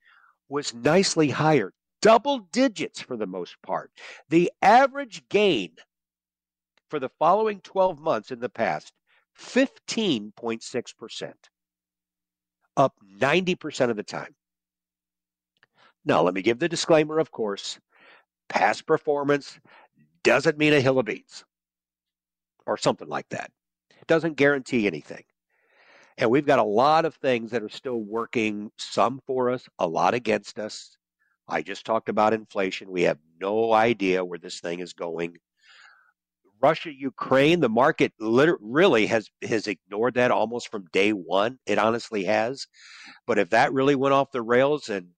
was 0.49 0.75
nicely 0.75 1.31
higher, 1.31 1.73
double 2.03 2.40
digits 2.40 3.01
for 3.01 3.16
the 3.16 3.27
most 3.27 3.57
part. 3.62 3.90
The 4.29 4.53
average 4.62 5.29
gain 5.29 5.73
for 6.88 6.99
the 6.99 7.11
following 7.18 7.61
12 7.61 7.99
months 7.99 8.31
in 8.31 8.40
the 8.40 8.49
past, 8.49 8.92
15.6%, 9.38 11.33
up 12.77 12.94
90% 13.18 13.90
of 13.90 13.97
the 13.97 14.03
time. 14.03 14.35
Now, 16.05 16.23
let 16.23 16.35
me 16.35 16.42
give 16.42 16.59
the 16.59 16.68
disclaimer, 16.68 17.18
of 17.18 17.31
course. 17.31 17.79
Past 18.49 18.87
performance 18.87 19.59
doesn't 20.23 20.59
mean 20.59 20.75
a 20.75 20.81
hill 20.81 20.99
of 20.99 21.07
beans 21.07 21.44
or 22.66 22.77
something 22.77 23.09
like 23.09 23.29
that. 23.31 23.50
It 24.00 24.07
doesn't 24.07 24.37
guarantee 24.37 24.87
anything. 24.87 25.24
And 26.18 26.31
we've 26.31 26.46
got 26.46 26.59
a 26.59 26.64
lot 26.64 27.05
of 27.05 27.14
things 27.16 27.50
that 27.50 27.62
are 27.62 27.68
still 27.68 27.98
working, 27.98 28.70
some 28.77 29.20
for 29.27 29.50
us, 29.50 29.68
a 29.79 29.87
lot 29.87 30.14
against 30.14 30.59
us. 30.59 30.96
I 31.48 31.62
just 31.62 31.85
talked 31.85 32.09
about 32.09 32.33
inflation. 32.33 32.90
We 32.90 33.03
have 33.03 33.18
no 33.40 33.72
idea 33.72 34.24
where 34.24 34.38
this 34.38 34.61
thing 34.61 34.81
is 34.81 34.92
going. 34.92 35.37
Russia, 36.62 36.90
Ukraine, 36.94 37.61
the 37.61 37.68
market 37.68 38.12
really 38.18 39.07
has 39.07 39.29
has 39.42 39.66
ignored 39.66 40.14
that 40.14 40.31
almost 40.31 40.70
from 40.70 40.87
day 40.92 41.11
one. 41.12 41.59
It 41.66 41.79
honestly 41.79 42.24
has. 42.24 42.66
But 43.27 43.38
if 43.38 43.50
that 43.50 43.72
really 43.72 43.96
went 43.96 44.14
off 44.14 44.31
the 44.31 44.40
rails, 44.40 44.88
and 44.88 45.09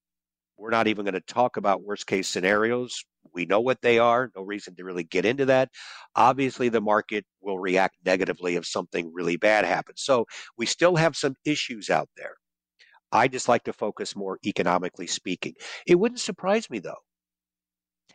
we're 0.57 0.71
not 0.71 0.87
even 0.87 1.05
going 1.05 1.13
to 1.13 1.21
talk 1.21 1.55
about 1.55 1.83
worst 1.83 2.07
case 2.07 2.27
scenarios, 2.27 3.05
we 3.33 3.45
know 3.45 3.59
what 3.59 3.81
they 3.81 3.99
are. 3.99 4.31
No 4.35 4.43
reason 4.43 4.75
to 4.75 4.83
really 4.83 5.03
get 5.03 5.25
into 5.25 5.45
that. 5.45 5.69
Obviously, 6.15 6.69
the 6.69 6.81
market 6.81 7.25
will 7.41 7.59
react 7.59 7.95
negatively 8.05 8.55
if 8.55 8.65
something 8.65 9.11
really 9.13 9.37
bad 9.37 9.65
happens. 9.65 10.01
So 10.01 10.25
we 10.57 10.65
still 10.65 10.95
have 10.95 11.15
some 11.15 11.35
issues 11.45 11.89
out 11.89 12.09
there. 12.17 12.35
I 13.11 13.27
just 13.27 13.47
like 13.47 13.63
to 13.63 13.73
focus 13.73 14.15
more 14.15 14.39
economically 14.45 15.07
speaking. 15.07 15.53
It 15.85 15.95
wouldn't 15.95 16.19
surprise 16.19 16.69
me 16.69 16.79
though 16.79 17.01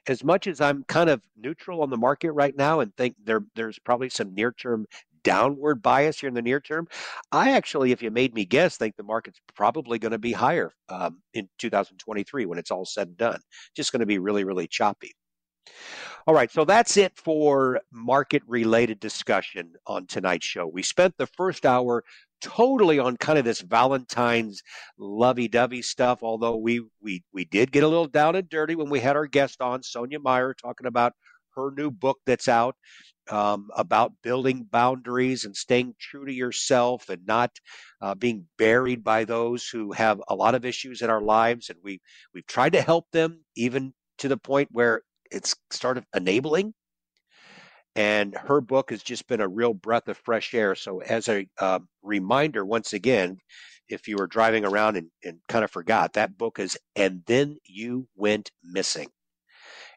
as 0.08 0.24
much 0.24 0.46
as 0.46 0.60
I'm 0.60 0.84
kind 0.84 1.08
of 1.08 1.22
neutral 1.36 1.82
on 1.82 1.90
the 1.90 1.96
market 1.96 2.32
right 2.32 2.56
now 2.56 2.80
and 2.80 2.94
think 2.96 3.14
there 3.24 3.42
there's 3.54 3.78
probably 3.78 4.08
some 4.08 4.34
near 4.34 4.52
term 4.52 4.86
downward 5.24 5.82
bias 5.82 6.20
here 6.20 6.28
in 6.28 6.34
the 6.34 6.42
near 6.42 6.60
term, 6.60 6.86
I 7.30 7.52
actually, 7.52 7.92
if 7.92 8.02
you 8.02 8.10
made 8.10 8.34
me 8.34 8.44
guess, 8.44 8.76
think 8.76 8.96
the 8.96 9.02
market's 9.02 9.40
probably 9.54 9.98
going 9.98 10.12
to 10.12 10.18
be 10.18 10.32
higher 10.32 10.72
um, 10.88 11.20
in 11.34 11.48
2023 11.58 12.46
when 12.46 12.58
it's 12.58 12.70
all 12.70 12.84
said 12.84 13.08
and 13.08 13.16
done. 13.16 13.40
Just 13.76 13.92
going 13.92 14.00
to 14.00 14.06
be 14.06 14.18
really, 14.18 14.44
really 14.44 14.66
choppy. 14.66 15.12
All 16.26 16.34
right, 16.34 16.50
so 16.50 16.64
that's 16.64 16.96
it 16.96 17.12
for 17.16 17.80
market 17.90 18.42
related 18.46 19.00
discussion 19.00 19.72
on 19.86 20.06
tonight's 20.06 20.46
show. 20.46 20.66
We 20.66 20.82
spent 20.82 21.16
the 21.18 21.26
first 21.26 21.66
hour 21.66 22.04
totally 22.40 22.98
on 22.98 23.16
kind 23.16 23.38
of 23.38 23.44
this 23.44 23.60
Valentine's 23.60 24.62
lovey-dovey 24.98 25.82
stuff. 25.82 26.20
Although 26.22 26.56
we 26.56 26.84
we 27.00 27.24
we 27.32 27.44
did 27.44 27.72
get 27.72 27.82
a 27.82 27.88
little 27.88 28.06
down 28.06 28.36
and 28.36 28.48
dirty 28.48 28.74
when 28.74 28.90
we 28.90 29.00
had 29.00 29.16
our 29.16 29.26
guest 29.26 29.60
on, 29.60 29.82
Sonia 29.82 30.20
Meyer, 30.20 30.54
talking 30.54 30.86
about 30.86 31.14
her 31.54 31.70
new 31.76 31.90
book 31.90 32.18
that's 32.26 32.48
out 32.48 32.76
um, 33.30 33.70
about 33.76 34.12
building 34.22 34.66
boundaries 34.70 35.44
and 35.44 35.56
staying 35.56 35.94
true 35.98 36.26
to 36.26 36.32
yourself 36.32 37.08
and 37.08 37.24
not 37.26 37.50
uh, 38.00 38.14
being 38.14 38.46
buried 38.58 39.04
by 39.04 39.24
those 39.24 39.66
who 39.68 39.92
have 39.92 40.20
a 40.28 40.34
lot 40.34 40.54
of 40.54 40.64
issues 40.64 41.02
in 41.02 41.10
our 41.10 41.20
lives. 41.20 41.70
And 41.70 41.78
we 41.82 42.00
we've 42.34 42.46
tried 42.46 42.72
to 42.74 42.82
help 42.82 43.06
them 43.12 43.44
even 43.56 43.94
to 44.18 44.28
the 44.28 44.36
point 44.36 44.68
where 44.72 45.02
it's 45.30 45.54
of 45.84 46.06
enabling 46.14 46.74
and 47.94 48.34
her 48.34 48.60
book 48.60 48.90
has 48.90 49.02
just 49.02 49.26
been 49.28 49.40
a 49.40 49.48
real 49.48 49.74
breath 49.74 50.08
of 50.08 50.16
fresh 50.18 50.54
air. 50.54 50.74
So, 50.74 51.00
as 51.00 51.28
a 51.28 51.46
uh, 51.58 51.80
reminder, 52.02 52.64
once 52.64 52.92
again, 52.92 53.38
if 53.88 54.08
you 54.08 54.16
were 54.16 54.26
driving 54.26 54.64
around 54.64 54.96
and, 54.96 55.10
and 55.22 55.40
kind 55.48 55.64
of 55.64 55.70
forgot, 55.70 56.14
that 56.14 56.38
book 56.38 56.58
is 56.58 56.78
And 56.96 57.22
Then 57.26 57.58
You 57.64 58.08
Went 58.16 58.50
Missing 58.62 59.08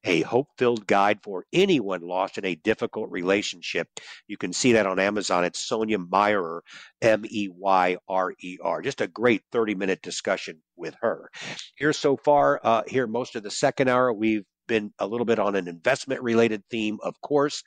a 0.05 0.21
hope 0.21 0.47
filled 0.57 0.87
guide 0.87 1.19
for 1.23 1.45
anyone 1.51 2.01
lost 2.01 2.37
in 2.37 2.45
a 2.45 2.55
difficult 2.55 3.09
relationship. 3.11 3.87
You 4.27 4.37
can 4.37 4.53
see 4.53 4.73
that 4.73 4.85
on 4.85 4.99
Amazon. 4.99 5.43
It's 5.43 5.65
Sonia 5.65 5.97
Meyer, 5.97 6.61
M 7.01 7.25
E 7.27 7.49
Y 7.51 7.97
R 8.07 8.33
E 8.41 8.57
R. 8.63 8.81
Just 8.81 9.01
a 9.01 9.07
great 9.07 9.41
30 9.51 9.75
minute 9.75 10.01
discussion 10.01 10.61
with 10.75 10.95
her. 11.01 11.29
Here 11.75 11.93
so 11.93 12.17
far, 12.17 12.61
uh, 12.63 12.83
here 12.87 13.07
most 13.07 13.35
of 13.35 13.43
the 13.43 13.51
second 13.51 13.89
hour, 13.89 14.13
we've 14.13 14.45
been 14.67 14.91
a 14.99 15.07
little 15.07 15.25
bit 15.25 15.39
on 15.39 15.55
an 15.55 15.67
investment 15.67 16.21
related 16.21 16.63
theme, 16.69 16.99
of 17.03 17.19
course. 17.21 17.63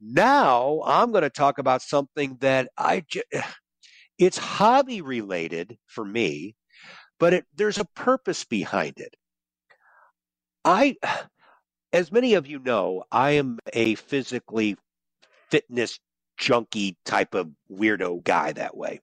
Now 0.00 0.80
I'm 0.84 1.12
going 1.12 1.22
to 1.22 1.30
talk 1.30 1.58
about 1.58 1.82
something 1.82 2.36
that 2.40 2.68
I, 2.78 3.04
it's 4.18 4.38
hobby 4.38 5.02
related 5.02 5.76
for 5.86 6.04
me, 6.04 6.56
but 7.18 7.34
it, 7.34 7.44
there's 7.54 7.78
a 7.78 7.86
purpose 7.96 8.44
behind 8.44 8.94
it. 8.98 9.14
I, 10.64 10.96
as 11.94 12.12
many 12.12 12.34
of 12.34 12.46
you 12.48 12.58
know, 12.60 13.04
I 13.12 13.32
am 13.32 13.60
a 13.72 13.96
physically 13.96 14.76
fitness 15.50 16.00
junkie 16.38 16.98
type 17.06 17.34
of 17.34 17.50
weirdo 17.72 18.24
guy 18.24 18.52
that 18.52 18.76
way. 18.76 19.00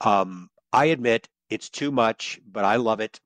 Um, 0.00 0.48
I 0.72 0.86
admit 0.86 1.28
it's 1.50 1.70
too 1.70 1.92
much, 1.92 2.40
but 2.50 2.64
I 2.64 2.76
love 2.76 3.00
it 3.00 3.20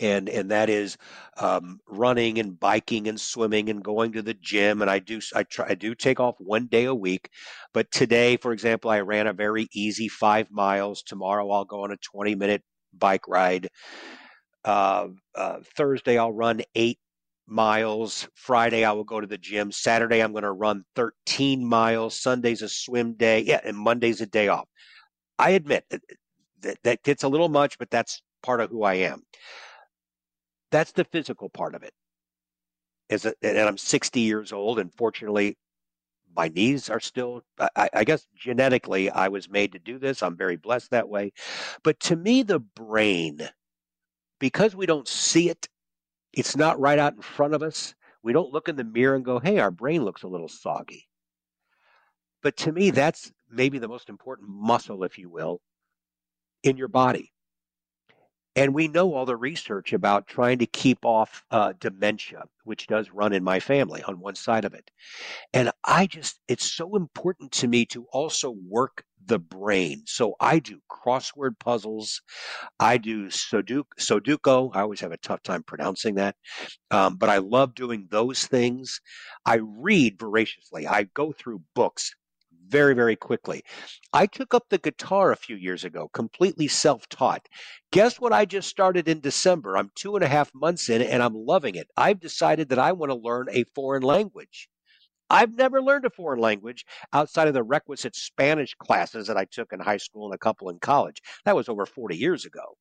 and 0.00 0.28
and 0.28 0.50
that 0.50 0.70
is 0.70 0.96
um, 1.38 1.80
running 1.86 2.38
and 2.38 2.58
biking 2.58 3.08
and 3.08 3.20
swimming 3.20 3.70
and 3.70 3.84
going 3.84 4.12
to 4.12 4.22
the 4.22 4.34
gym. 4.34 4.82
And 4.82 4.90
I 4.90 4.98
do 4.98 5.20
I 5.34 5.44
try 5.44 5.66
I 5.70 5.74
do 5.74 5.94
take 5.94 6.20
off 6.20 6.36
one 6.38 6.66
day 6.66 6.86
a 6.86 6.94
week, 6.94 7.30
but 7.74 7.90
today, 7.92 8.36
for 8.38 8.52
example, 8.52 8.90
I 8.90 9.00
ran 9.00 9.28
a 9.28 9.34
very 9.34 9.68
easy 9.72 10.08
five 10.08 10.50
miles. 10.50 11.02
Tomorrow, 11.02 11.50
I'll 11.50 11.64
go 11.66 11.84
on 11.84 11.92
a 11.92 11.98
twenty 11.98 12.34
minute 12.34 12.62
bike 12.94 13.28
ride. 13.28 13.68
Uh, 14.64 15.08
uh, 15.34 15.58
Thursday, 15.76 16.18
I'll 16.18 16.32
run 16.32 16.62
eight 16.74 16.98
miles. 17.46 18.28
Friday, 18.34 18.84
I 18.84 18.92
will 18.92 19.04
go 19.04 19.20
to 19.20 19.26
the 19.26 19.38
gym. 19.38 19.72
Saturday, 19.72 20.22
I'm 20.22 20.32
going 20.32 20.42
to 20.44 20.52
run 20.52 20.84
13 20.96 21.64
miles. 21.64 22.18
Sunday's 22.20 22.62
a 22.62 22.68
swim 22.68 23.14
day. 23.14 23.40
Yeah, 23.40 23.60
and 23.64 23.76
Monday's 23.76 24.20
a 24.20 24.26
day 24.26 24.48
off. 24.48 24.68
I 25.38 25.50
admit 25.50 25.84
that 26.60 26.78
that 26.84 27.02
gets 27.02 27.22
a 27.22 27.28
little 27.28 27.48
much, 27.48 27.78
but 27.78 27.90
that's 27.90 28.22
part 28.42 28.60
of 28.60 28.70
who 28.70 28.82
I 28.82 28.94
am. 28.94 29.22
That's 30.70 30.92
the 30.92 31.04
physical 31.04 31.48
part 31.48 31.74
of 31.74 31.82
it. 31.82 31.92
Is 33.08 33.24
it. 33.24 33.36
As 33.42 33.50
a, 33.50 33.58
and 33.58 33.68
I'm 33.68 33.78
60 33.78 34.20
years 34.20 34.52
old, 34.52 34.78
and 34.78 34.92
fortunately, 34.94 35.56
my 36.34 36.48
knees 36.48 36.88
are 36.88 37.00
still, 37.00 37.42
I, 37.76 37.90
I, 37.92 38.04
guess 38.04 38.26
genetically, 38.34 39.10
I 39.10 39.28
was 39.28 39.50
made 39.50 39.72
to 39.72 39.78
do 39.78 39.98
this. 39.98 40.22
I'm 40.22 40.36
very 40.36 40.56
blessed 40.56 40.90
that 40.90 41.08
way. 41.08 41.32
But 41.82 42.00
to 42.00 42.16
me, 42.16 42.42
the 42.42 42.58
brain, 42.58 43.48
because 44.40 44.74
we 44.74 44.86
don't 44.86 45.08
see 45.08 45.50
it, 45.50 45.68
it's 46.32 46.56
not 46.56 46.80
right 46.80 46.98
out 46.98 47.14
in 47.14 47.22
front 47.22 47.54
of 47.54 47.62
us. 47.62 47.94
We 48.22 48.32
don't 48.32 48.52
look 48.52 48.68
in 48.68 48.76
the 48.76 48.84
mirror 48.84 49.16
and 49.16 49.24
go, 49.24 49.38
hey, 49.38 49.58
our 49.58 49.70
brain 49.70 50.04
looks 50.04 50.22
a 50.22 50.28
little 50.28 50.48
soggy. 50.48 51.08
But 52.42 52.56
to 52.58 52.72
me, 52.72 52.90
that's 52.90 53.32
maybe 53.50 53.78
the 53.78 53.88
most 53.88 54.08
important 54.08 54.48
muscle, 54.48 55.04
if 55.04 55.18
you 55.18 55.28
will, 55.28 55.60
in 56.62 56.76
your 56.76 56.88
body. 56.88 57.32
And 58.54 58.74
we 58.74 58.88
know 58.88 59.14
all 59.14 59.24
the 59.24 59.36
research 59.36 59.92
about 59.92 60.26
trying 60.26 60.58
to 60.58 60.66
keep 60.66 61.04
off 61.04 61.44
uh, 61.50 61.72
dementia, 61.80 62.44
which 62.64 62.86
does 62.86 63.10
run 63.10 63.32
in 63.32 63.42
my 63.42 63.60
family 63.60 64.02
on 64.02 64.20
one 64.20 64.34
side 64.34 64.66
of 64.66 64.74
it. 64.74 64.90
And 65.54 65.70
I 65.84 66.06
just, 66.06 66.38
it's 66.48 66.70
so 66.70 66.94
important 66.96 67.52
to 67.52 67.68
me 67.68 67.86
to 67.86 68.04
also 68.12 68.54
work 68.68 69.04
the 69.24 69.38
brain. 69.38 70.02
So 70.06 70.34
I 70.40 70.58
do 70.58 70.80
crossword 70.90 71.58
puzzles. 71.58 72.20
I 72.78 72.98
do 72.98 73.28
Sudoku. 73.28 74.70
I 74.74 74.80
always 74.80 75.00
have 75.00 75.12
a 75.12 75.18
tough 75.18 75.42
time 75.42 75.62
pronouncing 75.62 76.16
that. 76.16 76.36
Um, 76.90 77.16
but 77.16 77.30
I 77.30 77.38
love 77.38 77.74
doing 77.74 78.08
those 78.10 78.46
things. 78.46 79.00
I 79.46 79.60
read 79.62 80.18
voraciously. 80.18 80.86
I 80.86 81.04
go 81.14 81.32
through 81.32 81.62
books 81.74 82.14
very, 82.68 82.94
very 82.94 83.16
quickly. 83.16 83.62
I 84.12 84.26
took 84.26 84.54
up 84.54 84.64
the 84.68 84.78
guitar 84.78 85.32
a 85.32 85.36
few 85.36 85.56
years 85.56 85.84
ago, 85.84 86.08
completely 86.12 86.68
self 86.68 87.08
taught. 87.08 87.48
Guess 87.90 88.20
what 88.20 88.32
I 88.32 88.44
just 88.44 88.68
started 88.68 89.08
in 89.08 89.20
December? 89.20 89.76
I'm 89.76 89.90
two 89.94 90.14
and 90.16 90.24
a 90.24 90.28
half 90.28 90.54
months 90.54 90.88
in 90.88 91.02
and 91.02 91.22
I'm 91.22 91.34
loving 91.34 91.74
it. 91.74 91.88
I've 91.96 92.20
decided 92.20 92.68
that 92.70 92.78
I 92.78 92.92
want 92.92 93.10
to 93.10 93.16
learn 93.16 93.48
a 93.50 93.64
foreign 93.74 94.02
language. 94.02 94.68
I've 95.30 95.56
never 95.56 95.80
learned 95.80 96.04
a 96.04 96.10
foreign 96.10 96.40
language 96.40 96.84
outside 97.12 97.48
of 97.48 97.54
the 97.54 97.62
requisite 97.62 98.14
Spanish 98.14 98.74
classes 98.74 99.28
that 99.28 99.38
I 99.38 99.46
took 99.46 99.72
in 99.72 99.80
high 99.80 99.96
school 99.96 100.26
and 100.26 100.34
a 100.34 100.38
couple 100.38 100.68
in 100.68 100.78
college. 100.78 101.22
That 101.44 101.56
was 101.56 101.70
over 101.70 101.86
40 101.86 102.16
years 102.16 102.44
ago. 102.44 102.76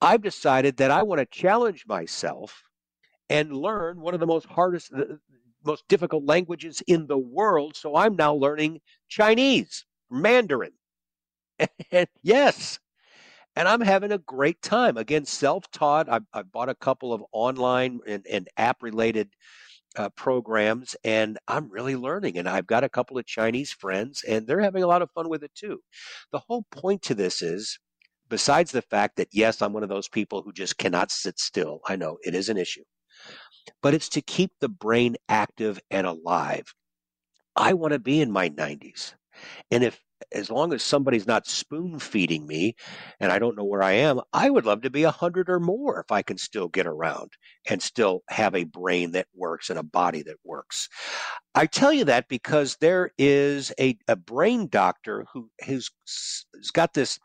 I've 0.00 0.22
decided 0.22 0.76
that 0.76 0.92
I 0.92 1.02
want 1.02 1.18
to 1.18 1.26
challenge 1.26 1.84
myself 1.88 2.62
and 3.28 3.52
learn 3.52 4.00
one 4.00 4.14
of 4.14 4.20
the 4.20 4.26
most 4.26 4.46
hardest, 4.46 4.92
most 5.68 5.86
difficult 5.86 6.24
languages 6.24 6.82
in 6.86 7.06
the 7.06 7.18
world. 7.18 7.76
So 7.76 7.94
I'm 7.94 8.16
now 8.16 8.34
learning 8.34 8.80
Chinese, 9.08 9.84
Mandarin. 10.10 10.72
And 11.92 12.08
yes. 12.22 12.78
And 13.56 13.66
I'm 13.66 13.80
having 13.80 14.12
a 14.12 14.18
great 14.18 14.62
time. 14.62 14.96
Again, 14.96 15.24
self 15.24 15.70
taught. 15.70 16.08
I, 16.08 16.20
I, 16.32 16.42
bought 16.42 16.68
a 16.68 16.74
couple 16.74 17.12
of 17.12 17.22
online 17.32 17.98
and, 18.06 18.24
and 18.30 18.48
app 18.56 18.82
related 18.82 19.30
uh, 19.96 20.08
programs, 20.10 20.94
and 21.02 21.38
I'm 21.48 21.68
really 21.68 21.96
learning. 21.96 22.38
And 22.38 22.48
I've 22.48 22.68
got 22.68 22.84
a 22.84 22.88
couple 22.88 23.18
of 23.18 23.26
Chinese 23.26 23.72
friends, 23.72 24.22
and 24.22 24.46
they're 24.46 24.60
having 24.60 24.84
a 24.84 24.86
lot 24.86 25.02
of 25.02 25.10
fun 25.10 25.28
with 25.28 25.42
it 25.42 25.54
too. 25.56 25.80
The 26.30 26.38
whole 26.38 26.64
point 26.70 27.02
to 27.02 27.14
this 27.16 27.42
is 27.42 27.80
besides 28.28 28.70
the 28.70 28.82
fact 28.82 29.16
that, 29.16 29.28
yes, 29.32 29.60
I'm 29.60 29.72
one 29.72 29.82
of 29.82 29.88
those 29.88 30.08
people 30.08 30.42
who 30.42 30.52
just 30.52 30.78
cannot 30.78 31.10
sit 31.10 31.40
still, 31.40 31.80
I 31.88 31.96
know 31.96 32.18
it 32.22 32.36
is 32.36 32.48
an 32.48 32.58
issue 32.58 32.84
but 33.82 33.94
it's 33.94 34.08
to 34.10 34.22
keep 34.22 34.52
the 34.60 34.68
brain 34.68 35.16
active 35.28 35.80
and 35.90 36.06
alive. 36.06 36.74
I 37.56 37.74
want 37.74 37.92
to 37.92 37.98
be 37.98 38.20
in 38.20 38.30
my 38.30 38.50
90s. 38.50 39.14
And 39.70 39.84
if 39.84 40.00
as 40.32 40.50
long 40.50 40.72
as 40.72 40.82
somebody's 40.82 41.26
not 41.26 41.46
spoon 41.46 41.98
feeding 41.98 42.46
me 42.46 42.74
and 43.20 43.30
I 43.30 43.38
don't 43.38 43.56
know 43.56 43.64
where 43.64 43.82
I 43.82 43.92
am, 43.92 44.20
I 44.32 44.50
would 44.50 44.66
love 44.66 44.82
to 44.82 44.90
be 44.90 45.04
a 45.04 45.08
100 45.08 45.48
or 45.48 45.60
more 45.60 46.00
if 46.00 46.10
I 46.10 46.22
can 46.22 46.38
still 46.38 46.68
get 46.68 46.86
around 46.86 47.32
and 47.68 47.82
still 47.82 48.22
have 48.28 48.54
a 48.54 48.64
brain 48.64 49.12
that 49.12 49.28
works 49.34 49.70
and 49.70 49.78
a 49.78 49.84
body 49.84 50.22
that 50.22 50.36
works. 50.44 50.88
I 51.54 51.66
tell 51.66 51.92
you 51.92 52.04
that 52.04 52.28
because 52.28 52.76
there 52.80 53.10
is 53.16 53.72
a, 53.78 53.96
a 54.08 54.16
brain 54.16 54.68
doctor 54.68 55.24
who 55.32 55.50
has, 55.60 55.88
has 56.56 56.70
got 56.72 56.94
this 56.94 57.18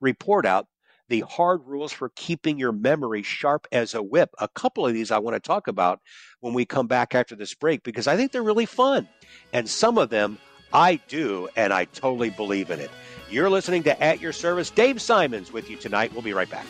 report 0.00 0.46
out 0.46 0.66
the 1.12 1.20
hard 1.28 1.60
rules 1.66 1.92
for 1.92 2.08
keeping 2.16 2.58
your 2.58 2.72
memory 2.72 3.22
sharp 3.22 3.68
as 3.70 3.92
a 3.92 4.02
whip. 4.02 4.30
A 4.38 4.48
couple 4.48 4.86
of 4.86 4.94
these 4.94 5.10
I 5.10 5.18
want 5.18 5.34
to 5.34 5.40
talk 5.40 5.68
about 5.68 6.00
when 6.40 6.54
we 6.54 6.64
come 6.64 6.86
back 6.86 7.14
after 7.14 7.36
this 7.36 7.52
break 7.52 7.82
because 7.82 8.06
I 8.06 8.16
think 8.16 8.32
they're 8.32 8.42
really 8.42 8.64
fun. 8.64 9.06
And 9.52 9.68
some 9.68 9.98
of 9.98 10.08
them 10.08 10.38
I 10.72 10.94
do, 11.08 11.50
and 11.54 11.70
I 11.70 11.84
totally 11.84 12.30
believe 12.30 12.70
in 12.70 12.80
it. 12.80 12.90
You're 13.28 13.50
listening 13.50 13.82
to 13.82 14.02
At 14.02 14.22
Your 14.22 14.32
Service. 14.32 14.70
Dave 14.70 15.02
Simons 15.02 15.52
with 15.52 15.68
you 15.68 15.76
tonight. 15.76 16.14
We'll 16.14 16.22
be 16.22 16.32
right 16.32 16.48
back. 16.48 16.64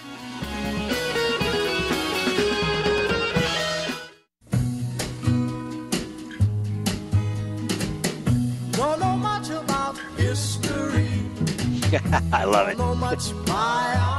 Don't 8.73 8.99
know 8.99 9.17
much 9.19 9.51
about 9.51 9.97
history. 10.17 11.07
I 12.33 12.43
love 12.43 12.67
it. 12.71 14.09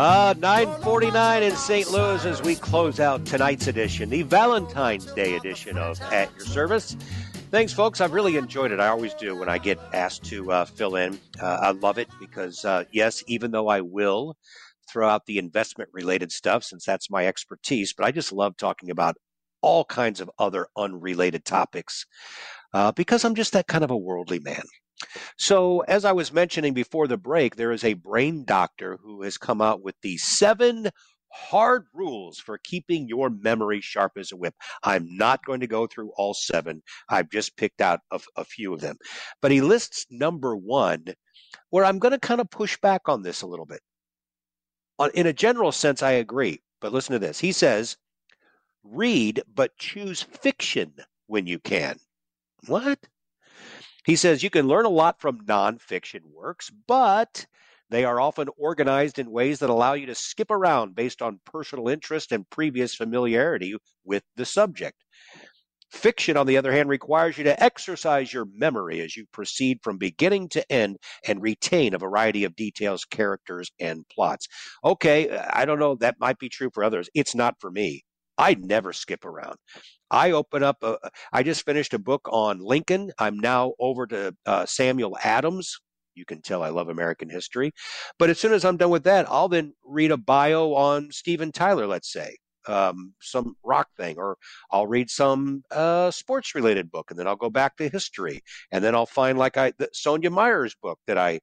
Uh, 0.00 0.32
949 0.38 1.42
in 1.42 1.54
St. 1.54 1.90
Louis 1.90 2.24
as 2.24 2.40
we 2.40 2.56
close 2.56 3.00
out 3.00 3.26
tonight's 3.26 3.66
edition, 3.66 4.08
the 4.08 4.22
Valentine's 4.22 5.04
Day 5.12 5.36
edition 5.36 5.76
of 5.76 6.00
At 6.00 6.34
Your 6.38 6.46
Service. 6.46 6.96
Thanks, 7.50 7.74
folks. 7.74 8.00
I've 8.00 8.14
really 8.14 8.38
enjoyed 8.38 8.72
it. 8.72 8.80
I 8.80 8.88
always 8.88 9.12
do 9.12 9.36
when 9.36 9.50
I 9.50 9.58
get 9.58 9.78
asked 9.92 10.24
to 10.24 10.50
uh, 10.50 10.64
fill 10.64 10.96
in. 10.96 11.20
Uh, 11.38 11.58
I 11.60 11.70
love 11.72 11.98
it 11.98 12.08
because, 12.18 12.64
uh, 12.64 12.84
yes, 12.90 13.22
even 13.26 13.50
though 13.50 13.68
I 13.68 13.82
will 13.82 14.38
throw 14.90 15.06
out 15.06 15.26
the 15.26 15.36
investment 15.36 15.90
related 15.92 16.32
stuff 16.32 16.64
since 16.64 16.86
that's 16.86 17.10
my 17.10 17.26
expertise, 17.26 17.92
but 17.92 18.06
I 18.06 18.10
just 18.10 18.32
love 18.32 18.56
talking 18.56 18.88
about 18.88 19.16
all 19.60 19.84
kinds 19.84 20.22
of 20.22 20.30
other 20.38 20.68
unrelated 20.78 21.44
topics 21.44 22.06
uh, 22.72 22.90
because 22.92 23.22
I'm 23.22 23.34
just 23.34 23.52
that 23.52 23.66
kind 23.66 23.84
of 23.84 23.90
a 23.90 23.98
worldly 23.98 24.38
man. 24.38 24.62
So, 25.38 25.80
as 25.80 26.04
I 26.04 26.12
was 26.12 26.32
mentioning 26.32 26.74
before 26.74 27.08
the 27.08 27.16
break, 27.16 27.56
there 27.56 27.72
is 27.72 27.84
a 27.84 27.94
brain 27.94 28.44
doctor 28.44 28.98
who 29.02 29.22
has 29.22 29.38
come 29.38 29.60
out 29.60 29.82
with 29.82 29.94
the 30.02 30.16
seven 30.18 30.90
hard 31.32 31.84
rules 31.94 32.38
for 32.38 32.58
keeping 32.58 33.08
your 33.08 33.30
memory 33.30 33.80
sharp 33.80 34.12
as 34.16 34.32
a 34.32 34.36
whip. 34.36 34.54
I'm 34.82 35.16
not 35.16 35.44
going 35.44 35.60
to 35.60 35.66
go 35.66 35.86
through 35.86 36.10
all 36.16 36.34
seven. 36.34 36.82
I've 37.08 37.30
just 37.30 37.56
picked 37.56 37.80
out 37.80 38.00
a, 38.10 38.20
a 38.36 38.44
few 38.44 38.74
of 38.74 38.80
them. 38.80 38.96
But 39.40 39.52
he 39.52 39.60
lists 39.60 40.06
number 40.10 40.56
one, 40.56 41.04
where 41.70 41.84
I'm 41.84 41.98
going 41.98 42.12
to 42.12 42.18
kind 42.18 42.40
of 42.40 42.50
push 42.50 42.76
back 42.80 43.02
on 43.06 43.22
this 43.22 43.42
a 43.42 43.46
little 43.46 43.66
bit. 43.66 43.80
In 45.14 45.26
a 45.26 45.32
general 45.32 45.72
sense, 45.72 46.02
I 46.02 46.12
agree. 46.12 46.60
But 46.80 46.92
listen 46.92 47.12
to 47.12 47.18
this. 47.18 47.38
He 47.38 47.52
says, 47.52 47.96
read, 48.82 49.42
but 49.54 49.76
choose 49.78 50.22
fiction 50.22 50.92
when 51.26 51.46
you 51.46 51.58
can. 51.58 51.98
What? 52.66 52.98
He 54.04 54.16
says 54.16 54.42
you 54.42 54.50
can 54.50 54.68
learn 54.68 54.86
a 54.86 54.90
lot 54.90 55.20
from 55.20 55.44
nonfiction 55.46 56.20
works, 56.32 56.70
but 56.86 57.46
they 57.90 58.04
are 58.04 58.20
often 58.20 58.48
organized 58.56 59.18
in 59.18 59.30
ways 59.30 59.58
that 59.58 59.70
allow 59.70 59.94
you 59.94 60.06
to 60.06 60.14
skip 60.14 60.50
around 60.50 60.94
based 60.94 61.20
on 61.20 61.40
personal 61.44 61.88
interest 61.88 62.32
and 62.32 62.48
previous 62.48 62.94
familiarity 62.94 63.74
with 64.04 64.22
the 64.36 64.44
subject. 64.44 65.04
Fiction, 65.90 66.36
on 66.36 66.46
the 66.46 66.56
other 66.56 66.70
hand, 66.70 66.88
requires 66.88 67.36
you 67.36 67.42
to 67.44 67.62
exercise 67.62 68.32
your 68.32 68.46
memory 68.54 69.00
as 69.00 69.16
you 69.16 69.26
proceed 69.32 69.80
from 69.82 69.98
beginning 69.98 70.48
to 70.50 70.72
end 70.72 70.98
and 71.26 71.42
retain 71.42 71.94
a 71.94 71.98
variety 71.98 72.44
of 72.44 72.54
details, 72.54 73.04
characters, 73.04 73.72
and 73.80 74.04
plots. 74.08 74.46
Okay, 74.84 75.36
I 75.36 75.64
don't 75.64 75.80
know, 75.80 75.96
that 75.96 76.20
might 76.20 76.38
be 76.38 76.48
true 76.48 76.70
for 76.72 76.84
others. 76.84 77.10
It's 77.12 77.34
not 77.34 77.56
for 77.58 77.72
me. 77.72 78.04
I 78.40 78.54
never 78.58 78.94
skip 78.94 79.26
around. 79.26 79.56
I 80.10 80.30
open 80.30 80.62
up, 80.62 80.78
a, 80.82 80.96
I 81.30 81.42
just 81.42 81.66
finished 81.66 81.92
a 81.92 81.98
book 81.98 82.26
on 82.32 82.58
Lincoln. 82.58 83.12
I'm 83.18 83.38
now 83.38 83.74
over 83.78 84.06
to 84.06 84.34
uh, 84.46 84.64
Samuel 84.64 85.18
Adams. 85.22 85.78
You 86.14 86.24
can 86.24 86.40
tell 86.40 86.62
I 86.62 86.70
love 86.70 86.88
American 86.88 87.28
history. 87.28 87.72
But 88.18 88.30
as 88.30 88.40
soon 88.40 88.54
as 88.54 88.64
I'm 88.64 88.78
done 88.78 88.88
with 88.88 89.04
that, 89.04 89.30
I'll 89.30 89.48
then 89.50 89.74
read 89.84 90.10
a 90.10 90.16
bio 90.16 90.72
on 90.72 91.12
Steven 91.12 91.52
Tyler, 91.52 91.86
let's 91.86 92.10
say, 92.10 92.38
um, 92.66 93.12
some 93.20 93.56
rock 93.62 93.88
thing, 93.98 94.16
or 94.16 94.38
I'll 94.70 94.86
read 94.86 95.10
some 95.10 95.62
uh, 95.70 96.10
sports 96.10 96.54
related 96.54 96.90
book, 96.90 97.10
and 97.10 97.18
then 97.18 97.26
I'll 97.26 97.36
go 97.36 97.50
back 97.50 97.76
to 97.76 97.90
history, 97.90 98.40
and 98.72 98.82
then 98.82 98.94
I'll 98.94 99.04
find 99.04 99.38
like 99.38 99.58
I 99.58 99.74
the 99.76 99.90
Sonia 99.92 100.30
Meyer's 100.30 100.74
book 100.82 100.98
that 101.06 101.18
I 101.18 101.40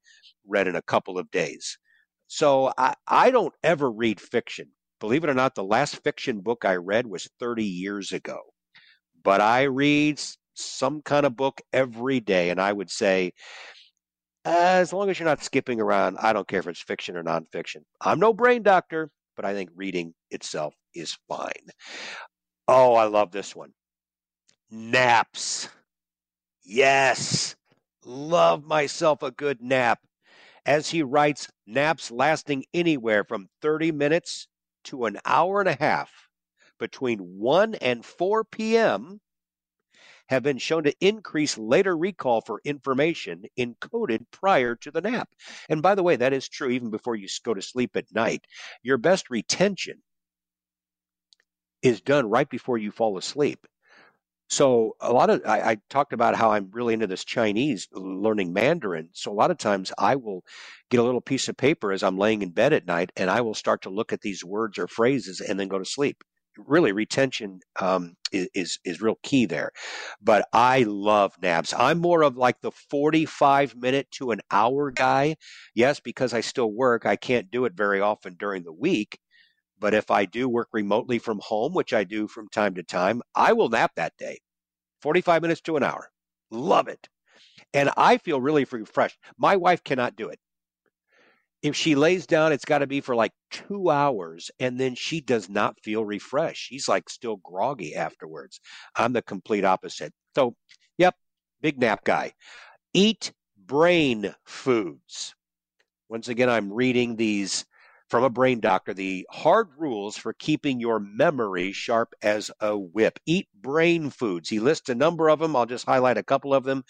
read 0.48 0.68
in 0.68 0.76
a 0.76 0.82
couple 0.82 1.20
of 1.20 1.30
days. 1.30 1.78
So 2.26 2.74
I, 2.76 2.96
I 3.08 3.30
don't 3.30 3.54
ever 3.64 3.90
read 3.90 4.20
fiction. 4.20 4.72
Believe 5.00 5.24
it 5.24 5.30
or 5.30 5.36
not, 5.36 5.56
the 5.56 5.64
last 5.64 6.04
fiction 6.04 6.40
book 6.40 6.66
I 6.66 6.76
read 6.76 7.06
was 7.08 7.30
30 7.40 7.64
years 7.64 8.12
ago. 8.12 8.40
But 9.24 9.42
I 9.42 9.64
read 9.64 10.20
some 10.56 11.02
kind 11.02 11.26
of 11.26 11.36
book 11.36 11.62
every 11.72 12.20
day, 12.20 12.50
and 12.50 12.60
I 12.60 12.74
would 12.74 12.90
say, 12.90 13.34
uh, 14.46 14.80
as 14.80 14.94
long 14.94 15.10
as 15.10 15.20
you're 15.20 15.28
not 15.28 15.44
skipping 15.44 15.82
around, 15.82 16.18
I 16.20 16.34
don't 16.34 16.48
care 16.48 16.60
if 16.60 16.68
it's 16.68 16.82
fiction 16.82 17.18
or 17.18 17.24
nonfiction. 17.24 17.84
I'm 18.02 18.20
no 18.20 18.34
brain 18.34 18.64
doctor, 18.64 19.12
but 19.36 19.46
I 19.46 19.54
think 19.54 19.70
reading 19.76 20.14
itself 20.32 20.74
is 20.96 21.18
fine. 21.28 21.68
Oh, 22.68 22.96
I 22.96 23.06
love 23.06 23.32
this 23.32 23.56
one. 23.56 23.72
Naps. 24.72 25.70
Yes. 26.64 27.56
Love 28.04 28.64
myself 28.64 29.22
a 29.22 29.32
good 29.32 29.62
nap. 29.62 30.00
As 30.66 30.90
he 30.90 31.04
writes, 31.04 31.50
naps 31.66 32.10
lasting 32.12 32.66
anywhere 32.74 33.24
from 33.24 33.48
30 33.62 33.92
minutes 33.92 34.48
to 34.88 35.06
an 35.06 35.18
hour 35.26 35.60
and 35.60 35.70
a 35.70 35.78
half 35.80 36.12
between 36.80 37.20
1 37.20 37.76
and 37.76 38.06
4 38.06 38.44
p.m. 38.44 39.20
have 40.30 40.44
been 40.44 40.58
shown 40.58 40.84
to 40.84 40.96
increase 41.00 41.58
later 41.58 41.98
recall 41.98 42.42
for 42.42 42.62
information 42.64 43.44
encoded 43.58 44.26
prior 44.32 44.76
to 44.76 44.92
the 44.92 45.02
nap. 45.02 45.30
And 45.70 45.82
by 45.82 45.96
the 45.96 46.04
way, 46.04 46.18
that 46.18 46.34
is 46.34 46.50
true 46.50 46.70
even 46.70 46.90
before 46.90 47.16
you 47.16 47.28
go 47.44 47.54
to 47.54 47.62
sleep 47.62 47.96
at 47.96 48.14
night. 48.14 48.46
Your 48.84 48.98
best 48.98 49.30
retention 49.30 50.02
is 51.82 52.02
done 52.02 52.30
right 52.30 52.50
before 52.50 52.78
you 52.78 52.92
fall 52.92 53.18
asleep. 53.18 53.66
So 54.50 54.96
a 55.02 55.12
lot 55.12 55.30
of 55.30 55.42
I, 55.46 55.72
I, 55.72 55.78
talked 55.90 56.14
about 56.14 56.36
how 56.36 56.52
I'm 56.52 56.70
really 56.72 56.94
into 56.94 57.08
this 57.08 57.26
Chinese 57.26 57.88
learning 57.92 58.54
Mandarin. 58.54 59.10
So 59.14 59.32
a 59.32 59.34
lot 59.34 59.52
of 59.52 59.58
times 59.58 59.92
I 59.98 60.16
will 60.16 60.44
get 60.90 61.00
a 61.00 61.04
little 61.04 61.22
piece 61.22 61.50
of 61.50 61.58
paper 61.58 61.92
as 61.92 62.02
I'm 62.02 62.18
laying 62.18 62.42
in 62.42 62.52
bed 62.52 62.72
at 62.72 62.88
night, 62.88 63.12
and 63.18 63.30
I 63.30 63.42
will 63.42 63.54
start 63.54 63.82
to 63.84 63.90
look 63.90 64.14
at 64.14 64.22
these 64.22 64.46
words 64.46 64.78
or 64.78 64.88
phrases 64.88 65.42
and 65.42 65.60
then 65.60 65.68
go 65.68 65.80
to 65.80 65.86
sleep. 65.86 66.24
Really, 66.58 66.92
retention 66.92 67.60
um, 67.80 68.16
is, 68.32 68.50
is 68.56 68.80
is 68.84 69.02
real 69.02 69.20
key 69.22 69.46
there. 69.46 69.72
But 70.22 70.48
I 70.54 70.84
love 70.84 71.36
naps. 71.42 71.74
I'm 71.78 72.00
more 72.00 72.24
of 72.24 72.38
like 72.38 72.62
the 72.62 72.72
45 72.72 73.76
minute 73.76 74.08
to 74.14 74.32
an 74.32 74.40
hour 74.50 74.92
guy. 74.92 75.36
Yes, 75.76 76.00
because 76.00 76.34
I 76.34 76.42
still 76.42 76.72
work, 76.72 77.06
I 77.06 77.16
can't 77.16 77.52
do 77.52 77.66
it 77.66 77.74
very 77.76 78.02
often 78.02 78.36
during 78.40 78.64
the 78.64 78.74
week. 78.74 79.20
But 79.80 79.94
if 79.94 80.10
I 80.10 80.26
do 80.26 80.50
work 80.50 80.70
remotely 80.74 81.20
from 81.20 81.40
home, 81.44 81.74
which 81.74 81.94
I 81.94 82.04
do 82.04 82.28
from 82.28 82.50
time 82.50 82.76
to 82.76 82.84
time, 82.84 83.22
I 83.36 83.54
will 83.54 83.70
nap 83.70 83.92
that 83.96 84.14
day 84.18 84.40
45 85.02 85.42
minutes 85.42 85.62
to 85.62 85.78
an 85.78 85.84
hour. 85.84 86.10
Love 86.50 86.88
it. 86.88 87.08
And 87.74 87.92
I 87.98 88.18
feel 88.18 88.42
really 88.42 88.66
refreshed. 88.70 89.20
My 89.38 89.56
wife 89.56 89.84
cannot 89.84 90.16
do 90.16 90.30
it. 90.30 90.40
If 91.64 91.76
she 91.76 91.96
lays 91.96 92.28
down, 92.28 92.52
it's 92.54 92.66
got 92.66 92.80
to 92.80 92.88
be 92.88 93.02
for 93.02 93.16
like 93.16 93.32
two 93.52 93.90
hours, 93.90 94.52
and 94.60 94.80
then 94.80 94.94
she 94.96 95.22
does 95.22 95.50
not 95.50 95.80
feel 95.84 96.06
refreshed. 96.06 96.68
She's 96.68 96.88
like 96.88 97.10
still 97.10 97.38
groggy 97.38 97.96
afterwards. 97.96 98.60
I'm 98.96 99.14
the 99.14 99.24
complete 99.24 99.66
opposite. 99.66 100.14
So, 100.36 100.56
yep, 100.98 101.16
big 101.62 101.80
nap 101.80 102.04
guy. 102.04 102.34
Eat 102.94 103.34
brain 103.58 104.34
foods. 104.46 105.36
Once 106.10 106.30
again, 106.30 106.50
I'm 106.50 106.72
reading 106.72 107.16
these 107.16 107.66
from 108.10 108.24
a 108.24 108.30
brain 108.30 108.60
doctor 108.60 108.94
the 108.94 109.28
hard 109.30 109.68
rules 109.78 110.18
for 110.18 110.34
keeping 110.34 110.80
your 110.80 111.00
memory 111.00 111.72
sharp 111.72 112.14
as 112.22 112.50
a 112.60 112.78
whip. 112.78 113.20
Eat 113.26 113.48
brain 113.54 114.10
foods. 114.10 114.50
He 114.50 114.60
lists 114.60 114.90
a 114.90 114.96
number 114.96 115.30
of 115.30 115.40
them. 115.40 115.56
I'll 115.56 115.66
just 115.66 115.86
highlight 115.86 116.18
a 116.18 116.24
couple 116.24 116.54
of 116.54 116.64
them 116.64 116.84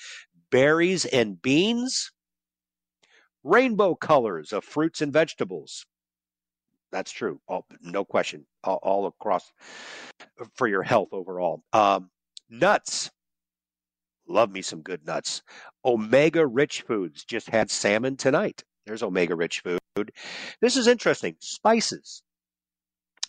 berries 0.50 1.06
and 1.06 1.42
beans, 1.42 2.12
rainbow 3.44 3.96
colors 3.96 4.54
of 4.54 4.64
fruits 4.64 5.02
and 5.02 5.12
vegetables. 5.12 5.86
That's 6.92 7.12
true. 7.12 7.42
All, 7.48 7.66
no 7.82 8.06
question. 8.06 8.46
All, 8.64 8.80
all, 8.82 9.08
across 9.08 9.52
for 10.56 10.68
your 10.68 10.84
health 10.84 11.10
overall. 11.12 11.64
Um, 11.74 12.10
nuts. 12.50 13.12
Love 14.28 14.52
me 14.52 14.62
some 14.62 14.82
good 14.82 15.06
nuts. 15.06 15.42
Omega 15.84 16.46
rich 16.46 16.82
foods. 16.82 17.26
Just 17.26 17.50
had 17.50 17.70
salmon 17.70 18.16
tonight. 18.18 18.64
There's 18.88 19.04
omega 19.04 19.36
rich 19.36 19.62
food. 19.62 20.12
This 20.62 20.78
is 20.78 20.88
interesting. 20.88 21.36
Spices. 21.40 22.24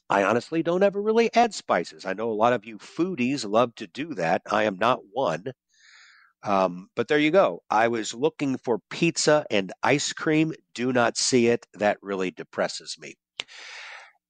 I 0.09 0.23
honestly 0.23 0.63
don't 0.63 0.83
ever 0.83 1.03
really 1.03 1.35
add 1.35 1.53
spices. 1.53 2.07
I 2.07 2.15
know 2.15 2.31
a 2.31 2.33
lot 2.33 2.55
of 2.55 2.65
you 2.65 2.79
foodies 2.79 3.49
love 3.49 3.75
to 3.75 3.87
do 3.87 4.15
that. 4.15 4.43
I 4.51 4.65
am 4.65 4.79
not 4.79 5.01
one. 5.13 5.53
Um, 6.43 6.89
but 6.95 7.09
there 7.09 7.19
you 7.19 7.31
go. 7.31 7.63
I 7.69 7.89
was 7.89 8.15
looking 8.15 8.57
for 8.57 8.79
pizza 8.91 9.45
and 9.51 9.73
ice 9.83 10.13
cream. 10.13 10.53
Do 10.73 10.93
not 10.93 11.19
see 11.19 11.49
it. 11.49 11.67
That 11.75 11.99
really 12.01 12.31
depresses 12.31 12.97
me. 12.99 13.17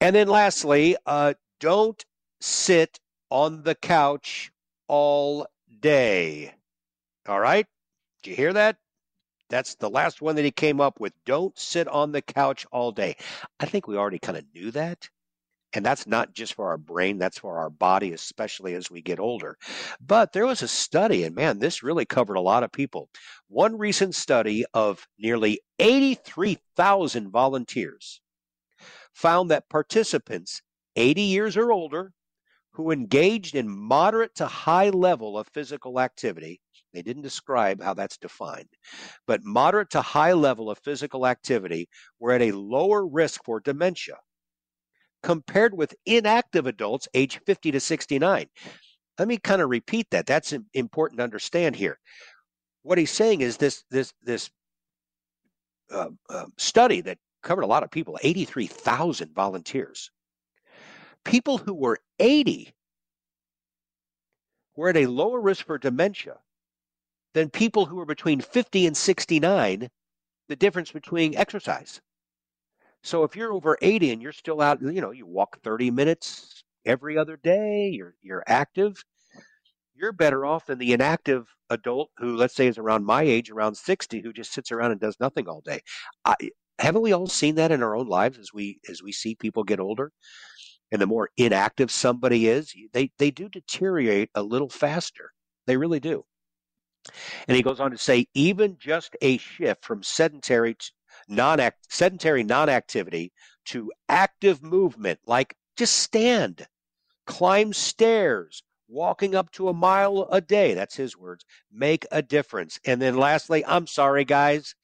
And 0.00 0.16
then 0.16 0.28
lastly, 0.28 0.96
uh, 1.06 1.34
don't 1.60 2.02
sit 2.40 2.98
on 3.30 3.62
the 3.62 3.74
couch 3.74 4.50
all 4.88 5.46
day. 5.80 6.54
All 7.28 7.40
right? 7.40 7.66
Did 8.22 8.30
you 8.30 8.36
hear 8.36 8.52
that? 8.54 8.78
That's 9.50 9.74
the 9.76 9.90
last 9.90 10.20
one 10.20 10.36
that 10.36 10.44
he 10.44 10.50
came 10.50 10.80
up 10.80 11.00
with. 11.00 11.12
Don't 11.24 11.58
sit 11.58 11.88
on 11.88 12.12
the 12.12 12.22
couch 12.22 12.66
all 12.70 12.92
day. 12.92 13.16
I 13.60 13.66
think 13.66 13.86
we 13.86 13.96
already 13.96 14.18
kind 14.18 14.38
of 14.38 14.44
knew 14.54 14.70
that. 14.72 15.08
And 15.74 15.84
that's 15.84 16.06
not 16.06 16.32
just 16.32 16.54
for 16.54 16.68
our 16.68 16.78
brain, 16.78 17.18
that's 17.18 17.38
for 17.38 17.58
our 17.58 17.68
body, 17.68 18.12
especially 18.12 18.74
as 18.74 18.90
we 18.90 19.02
get 19.02 19.20
older. 19.20 19.58
But 20.00 20.32
there 20.32 20.46
was 20.46 20.62
a 20.62 20.68
study, 20.68 21.24
and 21.24 21.34
man, 21.34 21.58
this 21.58 21.82
really 21.82 22.06
covered 22.06 22.36
a 22.36 22.40
lot 22.40 22.62
of 22.62 22.72
people. 22.72 23.10
One 23.48 23.76
recent 23.76 24.14
study 24.14 24.64
of 24.72 25.06
nearly 25.18 25.60
83,000 25.78 27.30
volunteers 27.30 28.22
found 29.12 29.50
that 29.50 29.68
participants 29.68 30.62
80 30.96 31.20
years 31.20 31.56
or 31.56 31.70
older 31.70 32.12
who 32.72 32.90
engaged 32.90 33.54
in 33.54 33.68
moderate 33.68 34.34
to 34.36 34.46
high 34.46 34.88
level 34.88 35.36
of 35.36 35.48
physical 35.48 36.00
activity, 36.00 36.60
they 36.92 37.02
didn't 37.02 37.22
describe 37.22 37.82
how 37.82 37.94
that's 37.94 38.16
defined, 38.18 38.68
but 39.26 39.44
moderate 39.44 39.90
to 39.90 40.00
high 40.00 40.32
level 40.32 40.70
of 40.70 40.78
physical 40.78 41.26
activity 41.26 41.88
were 42.18 42.32
at 42.32 42.42
a 42.42 42.52
lower 42.52 43.06
risk 43.06 43.44
for 43.44 43.60
dementia 43.60 44.16
compared 45.22 45.74
with 45.74 45.94
inactive 46.06 46.66
adults 46.66 47.08
age 47.14 47.40
50 47.44 47.72
to 47.72 47.80
69. 47.80 48.46
Let 49.18 49.28
me 49.28 49.36
kind 49.38 49.60
of 49.60 49.68
repeat 49.68 50.06
that. 50.10 50.26
That's 50.26 50.54
important 50.74 51.18
to 51.18 51.24
understand 51.24 51.76
here. 51.76 51.98
What 52.82 52.98
he's 52.98 53.10
saying 53.10 53.40
is 53.40 53.56
this 53.56 53.84
this 53.90 54.12
this 54.22 54.50
uh, 55.90 56.10
uh, 56.30 56.46
study 56.56 57.00
that 57.02 57.18
covered 57.42 57.62
a 57.62 57.66
lot 57.66 57.82
of 57.82 57.90
people, 57.90 58.18
83,000 58.22 59.34
volunteers. 59.34 60.10
People 61.24 61.58
who 61.58 61.74
were 61.74 61.98
80 62.18 62.72
were 64.76 64.88
at 64.88 64.96
a 64.96 65.06
lower 65.06 65.40
risk 65.40 65.66
for 65.66 65.78
dementia 65.78 66.36
than 67.38 67.48
people 67.48 67.86
who 67.86 68.00
are 68.00 68.04
between 68.04 68.40
50 68.40 68.88
and 68.88 68.96
69, 68.96 69.88
the 70.48 70.56
difference 70.56 70.90
between 70.90 71.36
exercise. 71.36 72.00
So 73.04 73.22
if 73.22 73.36
you're 73.36 73.52
over 73.52 73.78
80 73.80 74.10
and 74.10 74.20
you're 74.20 74.32
still 74.32 74.60
out, 74.60 74.82
you 74.82 75.00
know, 75.00 75.12
you 75.12 75.24
walk 75.24 75.62
30 75.62 75.92
minutes 75.92 76.64
every 76.84 77.16
other 77.16 77.36
day, 77.36 77.90
you're 77.90 78.14
you're 78.22 78.42
active, 78.48 79.04
you're 79.94 80.10
better 80.10 80.44
off 80.44 80.66
than 80.66 80.78
the 80.78 80.92
inactive 80.92 81.46
adult 81.70 82.10
who 82.18 82.36
let's 82.36 82.56
say 82.56 82.66
is 82.66 82.76
around 82.76 83.04
my 83.04 83.22
age, 83.22 83.50
around 83.50 83.76
60 83.76 84.20
who 84.20 84.32
just 84.32 84.52
sits 84.52 84.72
around 84.72 84.90
and 84.90 85.00
does 85.00 85.16
nothing 85.20 85.46
all 85.46 85.60
day. 85.60 85.80
I, 86.24 86.34
haven't 86.80 87.02
we 87.02 87.12
all 87.12 87.28
seen 87.28 87.54
that 87.54 87.70
in 87.70 87.84
our 87.84 87.94
own 87.94 88.08
lives 88.08 88.36
as 88.36 88.52
we 88.52 88.80
as 88.88 89.00
we 89.00 89.12
see 89.12 89.36
people 89.36 89.62
get 89.62 89.78
older? 89.78 90.10
And 90.90 91.00
the 91.00 91.06
more 91.06 91.30
inactive 91.36 91.92
somebody 91.92 92.48
is, 92.48 92.74
they 92.92 93.12
they 93.18 93.30
do 93.30 93.48
deteriorate 93.48 94.30
a 94.34 94.42
little 94.42 94.70
faster. 94.70 95.30
They 95.66 95.76
really 95.76 96.00
do. 96.00 96.24
And 97.46 97.56
he 97.56 97.62
goes 97.62 97.80
on 97.80 97.90
to 97.90 97.98
say, 97.98 98.26
even 98.34 98.76
just 98.78 99.16
a 99.22 99.38
shift 99.38 99.84
from 99.84 100.02
sedentary 100.02 100.76
non 101.28 101.60
sedentary 101.88 102.44
non-activity 102.44 103.32
to 103.66 103.92
active 104.08 104.62
movement, 104.62 105.20
like 105.26 105.54
just 105.76 105.96
stand, 105.96 106.66
climb 107.26 107.72
stairs, 107.72 108.62
walking 108.88 109.34
up 109.34 109.50
to 109.52 109.68
a 109.68 109.74
mile 109.74 110.28
a 110.30 110.40
day. 110.40 110.74
That's 110.74 110.96
his 110.96 111.16
words. 111.16 111.44
Make 111.72 112.06
a 112.10 112.22
difference. 112.22 112.78
And 112.84 113.00
then 113.00 113.16
lastly, 113.16 113.64
I'm 113.64 113.86
sorry, 113.86 114.24
guys. 114.24 114.74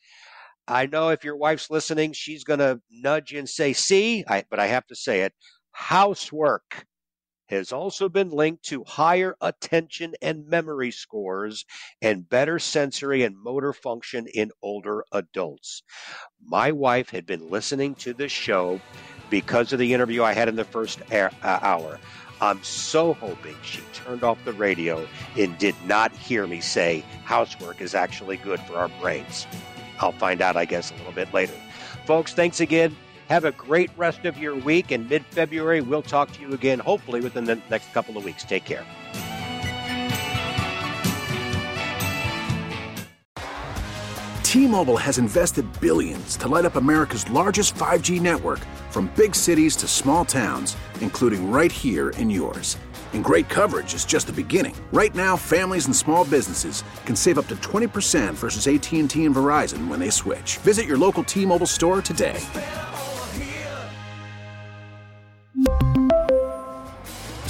I 0.66 0.86
know 0.86 1.10
if 1.10 1.24
your 1.24 1.36
wife's 1.36 1.70
listening, 1.70 2.12
she's 2.12 2.44
going 2.44 2.60
to 2.60 2.80
nudge 2.90 3.32
and 3.32 3.48
say, 3.48 3.74
see, 3.74 4.24
I, 4.26 4.44
but 4.48 4.58
I 4.58 4.66
have 4.66 4.86
to 4.86 4.96
say 4.96 5.22
it 5.22 5.34
housework 5.74 6.86
has 7.46 7.72
also 7.72 8.08
been 8.08 8.30
linked 8.30 8.64
to 8.64 8.84
higher 8.84 9.36
attention 9.40 10.14
and 10.22 10.46
memory 10.46 10.90
scores 10.90 11.64
and 12.00 12.28
better 12.28 12.58
sensory 12.58 13.22
and 13.22 13.36
motor 13.36 13.72
function 13.72 14.26
in 14.34 14.50
older 14.62 15.04
adults. 15.12 15.82
My 16.42 16.72
wife 16.72 17.10
had 17.10 17.26
been 17.26 17.50
listening 17.50 17.94
to 17.96 18.14
the 18.14 18.28
show 18.28 18.80
because 19.30 19.72
of 19.72 19.78
the 19.78 19.94
interview 19.94 20.22
I 20.22 20.32
had 20.32 20.48
in 20.48 20.56
the 20.56 20.64
first 20.64 21.00
hour. 21.42 21.98
I'm 22.40 22.62
so 22.62 23.14
hoping 23.14 23.56
she 23.62 23.80
turned 23.92 24.22
off 24.22 24.44
the 24.44 24.52
radio 24.52 25.06
and 25.38 25.56
did 25.58 25.74
not 25.86 26.12
hear 26.12 26.46
me 26.46 26.60
say 26.60 27.04
housework 27.24 27.80
is 27.80 27.94
actually 27.94 28.36
good 28.38 28.60
for 28.60 28.76
our 28.76 28.88
brains. 29.00 29.46
I'll 30.00 30.12
find 30.12 30.42
out, 30.42 30.56
I 30.56 30.64
guess, 30.64 30.90
a 30.90 30.94
little 30.96 31.12
bit 31.12 31.32
later. 31.32 31.54
Folks, 32.04 32.34
thanks 32.34 32.60
again. 32.60 32.94
Have 33.28 33.44
a 33.44 33.52
great 33.52 33.90
rest 33.96 34.24
of 34.24 34.36
your 34.38 34.54
week. 34.54 34.90
And 34.90 35.08
mid 35.08 35.24
February, 35.26 35.80
we'll 35.80 36.02
talk 36.02 36.32
to 36.32 36.40
you 36.40 36.52
again, 36.52 36.78
hopefully 36.78 37.20
within 37.20 37.44
the 37.44 37.60
next 37.70 37.92
couple 37.92 38.16
of 38.16 38.24
weeks. 38.24 38.44
Take 38.44 38.64
care. 38.64 38.84
T 44.54 44.68
Mobile 44.68 44.96
has 44.96 45.18
invested 45.18 45.66
billions 45.80 46.36
to 46.36 46.46
light 46.46 46.64
up 46.64 46.76
America's 46.76 47.28
largest 47.28 47.74
5G 47.74 48.20
network 48.20 48.60
from 48.90 49.12
big 49.16 49.34
cities 49.34 49.74
to 49.74 49.88
small 49.88 50.24
towns, 50.24 50.76
including 51.00 51.50
right 51.50 51.72
here 51.72 52.10
in 52.10 52.30
yours. 52.30 52.76
And 53.14 53.24
great 53.24 53.48
coverage 53.48 53.94
is 53.94 54.04
just 54.04 54.28
the 54.28 54.32
beginning. 54.32 54.76
Right 54.92 55.14
now, 55.14 55.36
families 55.36 55.86
and 55.86 55.96
small 55.96 56.24
businesses 56.24 56.84
can 57.04 57.16
save 57.16 57.38
up 57.38 57.48
to 57.48 57.56
20% 57.56 58.34
versus 58.34 58.68
AT&T 58.68 59.24
and 59.24 59.34
Verizon 59.34 59.88
when 59.88 59.98
they 59.98 60.10
switch. 60.10 60.58
Visit 60.58 60.86
your 60.86 60.98
local 60.98 61.24
T-Mobile 61.24 61.66
store 61.66 62.00
today. 62.00 62.40